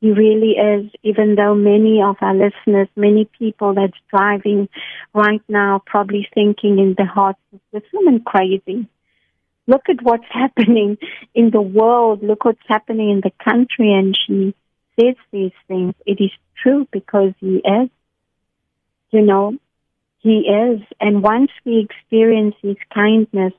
He 0.00 0.12
really 0.12 0.52
is, 0.52 0.90
even 1.02 1.34
though 1.34 1.54
many 1.54 2.02
of 2.02 2.16
our 2.20 2.34
listeners, 2.34 2.88
many 2.96 3.28
people 3.38 3.74
that's 3.74 3.98
driving 4.08 4.68
right 5.14 5.42
now 5.48 5.82
probably 5.84 6.26
thinking 6.34 6.78
in 6.78 6.94
their 6.96 7.06
hearts, 7.06 7.38
is 7.52 7.60
this 7.72 7.82
woman 7.92 8.20
crazy? 8.20 8.88
Look 9.66 9.82
at 9.88 10.02
what's 10.02 10.24
happening 10.30 10.96
in 11.34 11.50
the 11.50 11.60
world. 11.60 12.22
Look 12.22 12.44
what's 12.44 12.58
happening 12.66 13.10
in 13.10 13.20
the 13.20 13.32
country. 13.44 13.92
And 13.92 14.16
she 14.26 14.54
says 15.00 15.16
these 15.32 15.52
things. 15.68 15.94
It 16.06 16.20
is 16.20 16.30
true 16.62 16.86
because 16.92 17.32
he 17.40 17.56
is, 17.56 17.88
you 19.10 19.22
know. 19.22 19.56
He 20.20 20.40
is. 20.40 20.82
And 21.00 21.22
once 21.22 21.50
we 21.64 21.78
experience 21.78 22.54
His 22.60 22.76
kindness, 22.92 23.54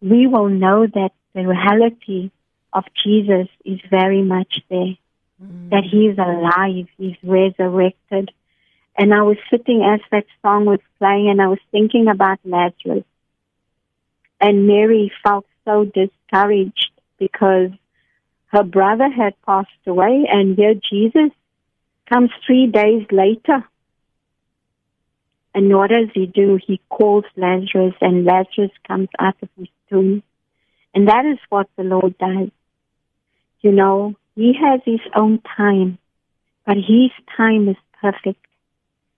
we 0.00 0.26
will 0.26 0.48
know 0.48 0.86
that 0.86 1.10
the 1.34 1.46
reality 1.46 2.30
of 2.72 2.84
Jesus 3.04 3.48
is 3.64 3.80
very 3.90 4.22
much 4.22 4.60
there. 4.70 4.94
Mm. 5.42 5.70
That 5.70 5.82
He 5.84 6.06
is 6.06 6.18
alive, 6.18 6.86
He's 6.96 7.16
resurrected. 7.22 8.30
And 8.96 9.12
I 9.12 9.22
was 9.22 9.36
sitting 9.50 9.82
as 9.82 10.00
that 10.10 10.24
song 10.40 10.64
was 10.64 10.80
playing 10.98 11.28
and 11.28 11.42
I 11.42 11.48
was 11.48 11.58
thinking 11.70 12.08
about 12.08 12.38
Lazarus. 12.44 13.04
And 14.40 14.66
Mary 14.66 15.12
felt 15.22 15.46
so 15.64 15.84
discouraged 15.84 16.90
because 17.18 17.70
her 18.46 18.62
brother 18.62 19.08
had 19.10 19.34
passed 19.44 19.70
away 19.86 20.24
and 20.30 20.56
here 20.56 20.74
Jesus 20.74 21.32
comes 22.08 22.30
three 22.46 22.66
days 22.66 23.06
later. 23.10 23.64
And 25.54 25.74
what 25.74 25.90
does 25.90 26.08
he 26.14 26.26
do? 26.26 26.58
He 26.64 26.80
calls 26.88 27.24
Lazarus 27.36 27.94
and 28.00 28.24
Lazarus 28.24 28.70
comes 28.86 29.08
out 29.18 29.36
of 29.42 29.48
his 29.58 29.68
tomb. 29.88 30.22
And 30.94 31.08
that 31.08 31.24
is 31.24 31.38
what 31.48 31.68
the 31.76 31.82
Lord 31.82 32.16
does. 32.18 32.50
You 33.60 33.72
know, 33.72 34.14
he 34.34 34.52
has 34.60 34.80
his 34.84 35.00
own 35.14 35.40
time, 35.56 35.98
but 36.66 36.76
his 36.76 37.10
time 37.36 37.68
is 37.68 37.76
perfect. 38.00 38.44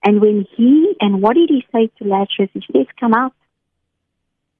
And 0.03 0.21
when 0.21 0.45
he, 0.55 0.95
and 1.01 1.21
what 1.21 1.35
did 1.35 1.49
he 1.49 1.65
say 1.73 1.91
to 1.97 2.05
Lazarus? 2.05 2.49
He 2.53 2.61
says, 2.71 2.87
come 2.99 3.13
out. 3.13 3.33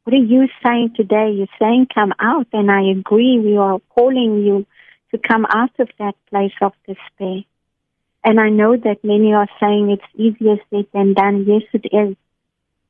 What 0.03 0.13
are 0.13 0.17
you 0.17 0.47
saying 0.65 0.93
today? 0.95 1.31
You're 1.35 1.47
saying 1.59 1.87
come 1.93 2.13
out, 2.19 2.47
and 2.53 2.71
I 2.71 2.89
agree. 2.91 3.39
We 3.39 3.57
are 3.57 3.79
calling 3.89 4.43
you 4.43 4.65
to 5.11 5.17
come 5.17 5.45
out 5.45 5.71
of 5.79 5.89
that 5.99 6.15
place 6.29 6.53
of 6.61 6.73
despair. 6.87 7.43
And 8.23 8.39
I 8.39 8.49
know 8.49 8.75
that 8.75 9.03
many 9.03 9.33
are 9.33 9.47
saying 9.59 9.91
it's 9.91 10.15
easier 10.15 10.57
said 10.69 10.87
than 10.93 11.13
done. 11.13 11.45
Yes, 11.47 11.63
it 11.73 11.85
is. 11.93 12.15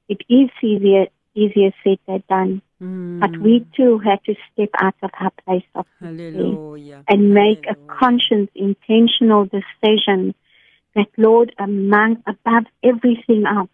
It 0.07 0.21
is 0.29 0.49
easier, 0.63 1.07
easier 1.35 1.71
said 1.83 1.99
than 2.07 2.23
done. 2.29 2.61
Mm. 2.81 3.19
But 3.19 3.37
we 3.39 3.65
too 3.75 3.99
had 3.99 4.23
to 4.25 4.35
step 4.53 4.69
out 4.81 4.95
of 5.03 5.11
our 5.19 5.31
place 5.45 5.65
of 5.75 5.85
despair 5.99 7.03
and 7.07 7.33
make 7.33 7.65
Hallelujah. 7.65 7.71
a 7.71 7.93
conscious, 7.93 8.47
intentional 8.55 9.45
decision 9.45 10.33
that, 10.95 11.07
Lord, 11.17 11.53
among, 11.59 12.23
above 12.25 12.65
everything 12.83 13.43
else, 13.45 13.69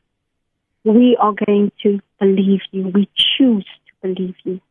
we 0.85 1.17
are 1.19 1.33
going 1.45 1.71
to 1.83 1.99
believe 2.19 2.61
you. 2.71 2.87
We 2.87 3.09
choose 3.15 3.65
to 3.65 4.07
believe 4.07 4.35
you. 4.43 4.61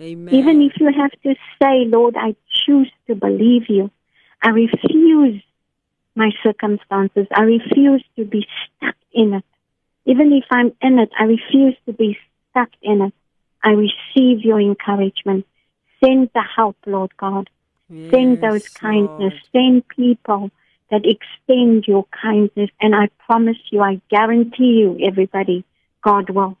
Amen. 0.00 0.34
Even 0.34 0.60
if 0.62 0.72
you 0.80 0.90
have 0.92 1.12
to 1.22 1.34
say, 1.62 1.84
Lord, 1.86 2.16
I 2.16 2.34
choose 2.66 2.90
to 3.06 3.14
believe 3.14 3.68
you. 3.68 3.90
I 4.42 4.50
refuse 4.50 5.42
my 6.16 6.30
circumstances. 6.42 7.26
I 7.34 7.42
refuse 7.42 8.04
to 8.16 8.24
be 8.24 8.46
stuck 8.76 8.96
in 9.12 9.34
it. 9.34 9.44
Even 10.06 10.32
if 10.32 10.44
I'm 10.50 10.72
in 10.80 10.98
it, 10.98 11.10
I 11.18 11.24
refuse 11.24 11.76
to 11.86 11.92
be 11.92 12.18
stuck 12.50 12.70
in 12.82 13.02
it. 13.02 13.14
I 13.62 13.70
receive 13.70 14.44
your 14.44 14.60
encouragement. 14.60 15.46
Send 16.02 16.30
the 16.34 16.42
help, 16.56 16.76
Lord 16.86 17.16
God. 17.16 17.48
Yes, 17.88 18.10
Send 18.10 18.40
those 18.40 18.66
kindness. 18.68 19.34
Lord. 19.34 19.48
Send 19.52 19.88
people 19.88 20.50
that 20.90 21.04
extend 21.04 21.84
your 21.86 22.06
kindness. 22.22 22.70
And 22.80 22.94
I 22.94 23.08
promise 23.26 23.58
you, 23.70 23.80
I 23.80 24.00
guarantee 24.10 24.80
you, 24.80 24.98
everybody, 25.02 25.64
God 26.02 26.30
will. 26.30 26.56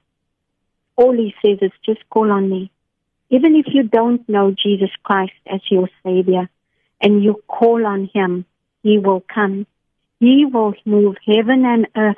All 0.96 1.12
he 1.12 1.34
says 1.44 1.58
is 1.62 1.72
just 1.84 2.08
call 2.10 2.30
on 2.30 2.48
me. 2.48 2.70
Even 3.30 3.54
if 3.54 3.66
you 3.72 3.84
don't 3.84 4.28
know 4.28 4.50
Jesus 4.50 4.90
Christ 5.04 5.32
as 5.46 5.60
your 5.70 5.88
Savior 6.04 6.48
and 7.00 7.22
you 7.22 7.42
call 7.46 7.86
on 7.86 8.10
Him, 8.12 8.44
He 8.82 8.98
will 8.98 9.22
come. 9.32 9.66
He 10.18 10.44
will 10.44 10.74
move 10.84 11.16
heaven 11.24 11.64
and 11.64 11.86
earth 11.96 12.16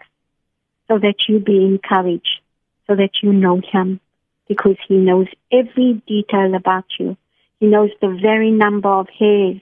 so 0.89 0.99
that 0.99 1.29
you 1.29 1.39
be 1.39 1.65
encouraged, 1.65 2.41
so 2.87 2.97
that 2.97 3.23
you 3.23 3.33
know 3.33 3.61
Him, 3.73 4.01
because 4.49 4.77
He 4.89 4.97
knows 4.97 5.29
every 5.53 6.03
detail 6.07 6.55
about 6.55 6.87
you. 6.99 7.17
He 7.61 7.67
knows 7.67 7.91
the 8.01 8.19
very 8.21 8.51
number 8.51 8.89
of 8.89 9.07
hairs 9.09 9.61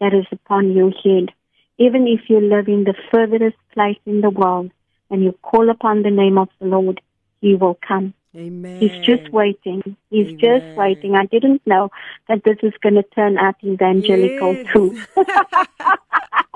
that 0.00 0.12
is 0.12 0.26
upon 0.30 0.72
your 0.72 0.90
head. 0.90 1.32
Even 1.78 2.06
if 2.06 2.28
you 2.28 2.40
live 2.40 2.68
in 2.68 2.84
the 2.84 2.94
furthest 3.10 3.56
place 3.72 3.98
in 4.04 4.20
the 4.20 4.30
world 4.30 4.70
and 5.10 5.22
you 5.22 5.32
call 5.42 5.70
upon 5.70 6.02
the 6.02 6.10
name 6.10 6.36
of 6.38 6.48
the 6.60 6.66
Lord, 6.66 7.00
He 7.40 7.54
will 7.54 7.78
come. 7.86 8.14
Amen. 8.36 8.78
He's 8.78 8.96
just 9.04 9.32
waiting. 9.32 9.96
He's 10.10 10.26
Amen. 10.26 10.38
just 10.38 10.76
waiting. 10.76 11.14
I 11.14 11.26
didn't 11.26 11.66
know 11.66 11.90
that 12.28 12.44
this 12.44 12.58
is 12.62 12.72
going 12.82 12.96
to 12.96 13.02
turn 13.02 13.38
out 13.38 13.56
evangelical 13.64 14.54
yes. 14.54 14.66
too. 14.72 15.00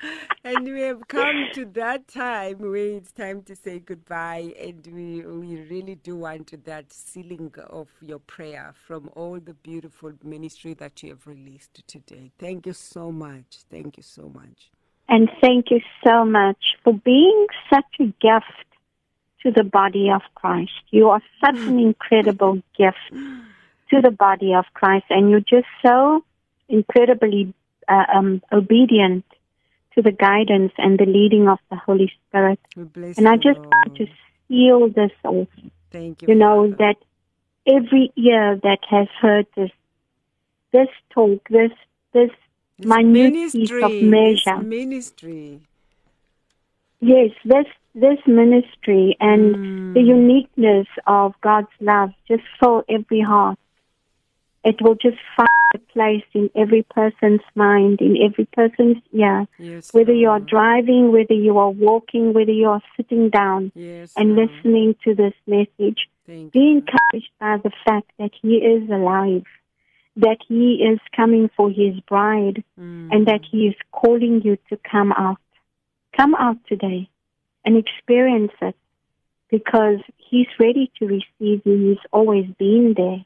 and 0.44 0.64
we 0.64 0.82
have 0.82 1.06
come 1.08 1.48
to 1.54 1.64
that 1.64 2.08
time 2.08 2.58
where 2.58 2.76
it's 2.76 3.12
time 3.12 3.42
to 3.42 3.56
say 3.56 3.78
goodbye, 3.78 4.52
and 4.60 4.86
we 4.86 5.22
we 5.22 5.60
really 5.62 5.94
do 5.94 6.16
want 6.16 6.46
to 6.48 6.56
that 6.58 6.92
sealing 6.92 7.52
of 7.70 7.88
your 8.00 8.18
prayer 8.18 8.74
from 8.86 9.10
all 9.14 9.40
the 9.40 9.54
beautiful 9.54 10.12
ministry 10.22 10.74
that 10.74 11.02
you 11.02 11.10
have 11.10 11.26
released 11.26 11.82
today. 11.86 12.30
Thank 12.38 12.66
you 12.66 12.72
so 12.72 13.10
much. 13.10 13.58
Thank 13.70 13.96
you 13.96 14.02
so 14.02 14.28
much. 14.28 14.70
And 15.08 15.30
thank 15.40 15.70
you 15.70 15.80
so 16.04 16.24
much 16.24 16.58
for 16.82 16.92
being 16.92 17.46
such 17.72 17.84
a 18.00 18.04
gift 18.04 18.66
to 19.42 19.52
the 19.52 19.64
body 19.64 20.10
of 20.10 20.22
Christ. 20.34 20.72
You 20.90 21.08
are 21.10 21.22
such 21.44 21.56
an 21.56 21.78
incredible 21.90 22.60
gift 22.76 23.10
to 23.10 24.00
the 24.02 24.10
body 24.10 24.52
of 24.52 24.64
Christ, 24.74 25.06
and 25.10 25.30
you're 25.30 25.40
just 25.40 25.68
so 25.84 26.24
incredibly 26.68 27.54
uh, 27.88 28.04
um, 28.12 28.42
obedient 28.52 29.24
to 29.96 30.02
the 30.02 30.12
guidance 30.12 30.72
and 30.78 30.98
the 30.98 31.06
leading 31.06 31.48
of 31.48 31.58
the 31.70 31.76
Holy 31.76 32.12
Spirit. 32.28 32.60
And 32.76 33.28
I 33.28 33.36
just 33.36 33.58
want 33.58 33.96
to 33.96 34.06
seal 34.48 34.88
this 34.88 35.12
off. 35.24 35.48
Thank 35.90 36.22
you. 36.22 36.28
You 36.28 36.34
know 36.34 36.70
Father. 36.70 36.76
that 36.76 36.96
every 37.66 38.12
ear 38.16 38.60
that 38.62 38.78
has 38.88 39.08
heard 39.20 39.46
this, 39.56 39.70
this 40.72 40.88
talk, 41.10 41.48
this 41.48 41.72
this, 42.12 42.30
this 42.78 42.86
minute 42.86 43.32
ministry, 43.32 43.66
piece 43.66 43.82
of 43.82 44.02
measure, 44.02 44.62
ministry. 44.62 45.60
Yes, 47.00 47.30
this 47.44 47.66
this 47.94 48.18
ministry 48.26 49.16
and 49.20 49.54
mm. 49.54 49.94
the 49.94 50.00
uniqueness 50.00 50.86
of 51.06 51.34
God's 51.40 51.68
love 51.80 52.10
just 52.28 52.42
fill 52.60 52.84
every 52.88 53.22
heart. 53.22 53.58
It 54.66 54.82
will 54.82 54.96
just 54.96 55.18
find 55.36 55.48
a 55.76 55.78
place 55.78 56.24
in 56.34 56.50
every 56.56 56.82
person's 56.82 57.40
mind, 57.54 58.00
in 58.00 58.16
every 58.20 58.46
person's 58.46 58.96
ear. 59.12 59.46
Yes, 59.58 59.94
whether 59.94 60.12
you 60.12 60.28
are 60.28 60.40
driving, 60.40 61.12
whether 61.12 61.34
you 61.34 61.56
are 61.58 61.70
walking, 61.70 62.32
whether 62.32 62.50
you 62.50 62.68
are 62.68 62.82
sitting 62.96 63.30
down 63.30 63.70
yes, 63.76 64.12
and 64.16 64.34
Lord. 64.34 64.50
listening 64.50 64.96
to 65.04 65.14
this 65.14 65.34
message, 65.46 66.08
Thank 66.26 66.52
be 66.52 66.72
encouraged 66.72 67.30
by 67.38 67.58
the 67.62 67.70
fact 67.84 68.10
that 68.18 68.32
He 68.42 68.56
is 68.56 68.90
alive, 68.90 69.44
that 70.16 70.38
He 70.48 70.82
is 70.82 70.98
coming 71.14 71.48
for 71.56 71.70
His 71.70 71.94
bride, 72.00 72.64
mm. 72.76 73.08
and 73.12 73.24
that 73.28 73.42
He 73.48 73.68
is 73.68 73.76
calling 73.92 74.42
you 74.42 74.58
to 74.70 74.76
come 74.78 75.12
out. 75.12 75.38
Come 76.16 76.34
out 76.34 76.58
today 76.66 77.08
and 77.64 77.76
experience 77.76 78.52
it 78.60 78.74
because 79.48 80.00
He's 80.16 80.48
ready 80.58 80.90
to 80.98 81.06
receive 81.06 81.62
you. 81.64 81.90
He's 81.90 82.04
always 82.10 82.46
been 82.58 82.94
there. 82.96 83.24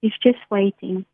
He's 0.00 0.12
just 0.22 0.38
waiting. 0.50 1.04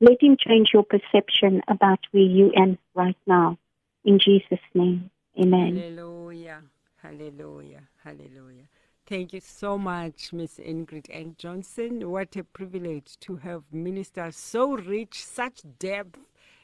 Let 0.00 0.22
Him 0.22 0.36
change 0.38 0.70
your 0.72 0.84
perception 0.84 1.62
about 1.68 2.00
where 2.10 2.22
you 2.22 2.52
are 2.56 2.76
right 2.94 3.16
now. 3.26 3.58
In 4.04 4.18
Jesus' 4.18 4.58
name, 4.74 5.10
amen. 5.40 5.76
Hallelujah. 5.76 6.62
Hallelujah. 7.02 7.82
Hallelujah. 8.02 8.68
Thank 9.06 9.34
you 9.34 9.40
so 9.40 9.76
much, 9.76 10.32
Miss 10.32 10.58
Ingrid 10.58 11.14
Ann 11.14 11.36
Johnson. 11.36 12.10
What 12.10 12.34
a 12.36 12.44
privilege 12.44 13.18
to 13.20 13.36
have 13.36 13.62
ministers 13.70 14.36
so 14.36 14.76
rich, 14.76 15.22
such 15.22 15.60
depth, 15.78 16.18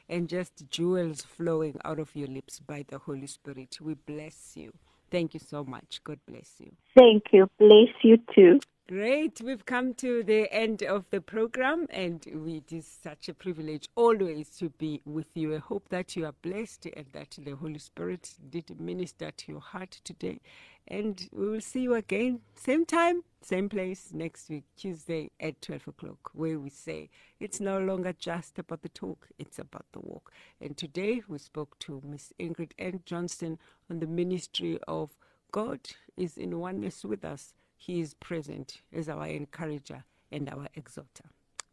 and 0.09 0.27
just 0.27 0.67
jewels 0.69 1.21
flowing 1.21 1.79
out 1.85 1.99
of 1.99 2.15
your 2.15 2.27
lips 2.27 2.59
by 2.59 2.83
the 2.87 2.97
Holy 2.97 3.27
Spirit. 3.27 3.77
We 3.79 3.93
bless 3.93 4.57
you. 4.57 4.73
Thank 5.11 5.35
you 5.35 5.39
so 5.39 5.63
much. 5.63 6.01
God 6.03 6.19
bless 6.27 6.55
you. 6.59 6.71
Thank 6.97 7.25
you. 7.31 7.47
Bless 7.59 7.93
you 8.01 8.17
too. 8.33 8.59
Great. 8.91 9.39
We've 9.39 9.65
come 9.65 9.93
to 9.93 10.21
the 10.21 10.51
end 10.53 10.83
of 10.83 11.05
the 11.11 11.21
program, 11.21 11.87
and 11.91 12.27
it 12.27 12.73
is 12.73 12.85
such 12.85 13.29
a 13.29 13.33
privilege 13.33 13.87
always 13.95 14.49
to 14.57 14.67
be 14.71 15.01
with 15.05 15.27
you. 15.33 15.55
I 15.55 15.59
hope 15.59 15.87
that 15.87 16.17
you 16.17 16.25
are 16.25 16.33
blessed 16.41 16.87
and 16.87 17.05
that 17.13 17.37
the 17.37 17.51
Holy 17.51 17.79
Spirit 17.79 18.33
did 18.49 18.81
minister 18.81 19.31
to 19.31 19.51
your 19.53 19.61
heart 19.61 20.01
today. 20.03 20.41
And 20.89 21.25
we 21.31 21.49
will 21.49 21.61
see 21.61 21.83
you 21.83 21.93
again, 21.93 22.41
same 22.53 22.85
time, 22.85 23.23
same 23.41 23.69
place 23.69 24.09
next 24.13 24.49
week, 24.49 24.65
Tuesday 24.75 25.31
at 25.39 25.61
12 25.61 25.87
o'clock, 25.87 26.31
where 26.33 26.59
we 26.59 26.69
say 26.69 27.09
it's 27.39 27.61
no 27.61 27.79
longer 27.79 28.11
just 28.11 28.59
about 28.59 28.81
the 28.81 28.89
talk, 28.89 29.29
it's 29.39 29.57
about 29.57 29.85
the 29.93 30.01
walk. 30.01 30.33
And 30.59 30.75
today 30.75 31.21
we 31.29 31.37
spoke 31.37 31.79
to 31.79 32.01
Miss 32.03 32.33
Ingrid 32.37 32.73
Ann 32.77 33.03
Johnson 33.05 33.57
on 33.89 34.01
the 34.01 34.07
ministry 34.07 34.79
of 34.85 35.11
God 35.53 35.79
is 36.17 36.37
in 36.37 36.59
oneness 36.59 37.05
with 37.05 37.23
us. 37.23 37.53
He 37.81 37.99
is 37.99 38.13
present 38.13 38.79
as 38.93 39.09
our 39.09 39.25
encourager 39.25 40.03
and 40.31 40.47
our 40.47 40.67
exhorter. 40.75 41.25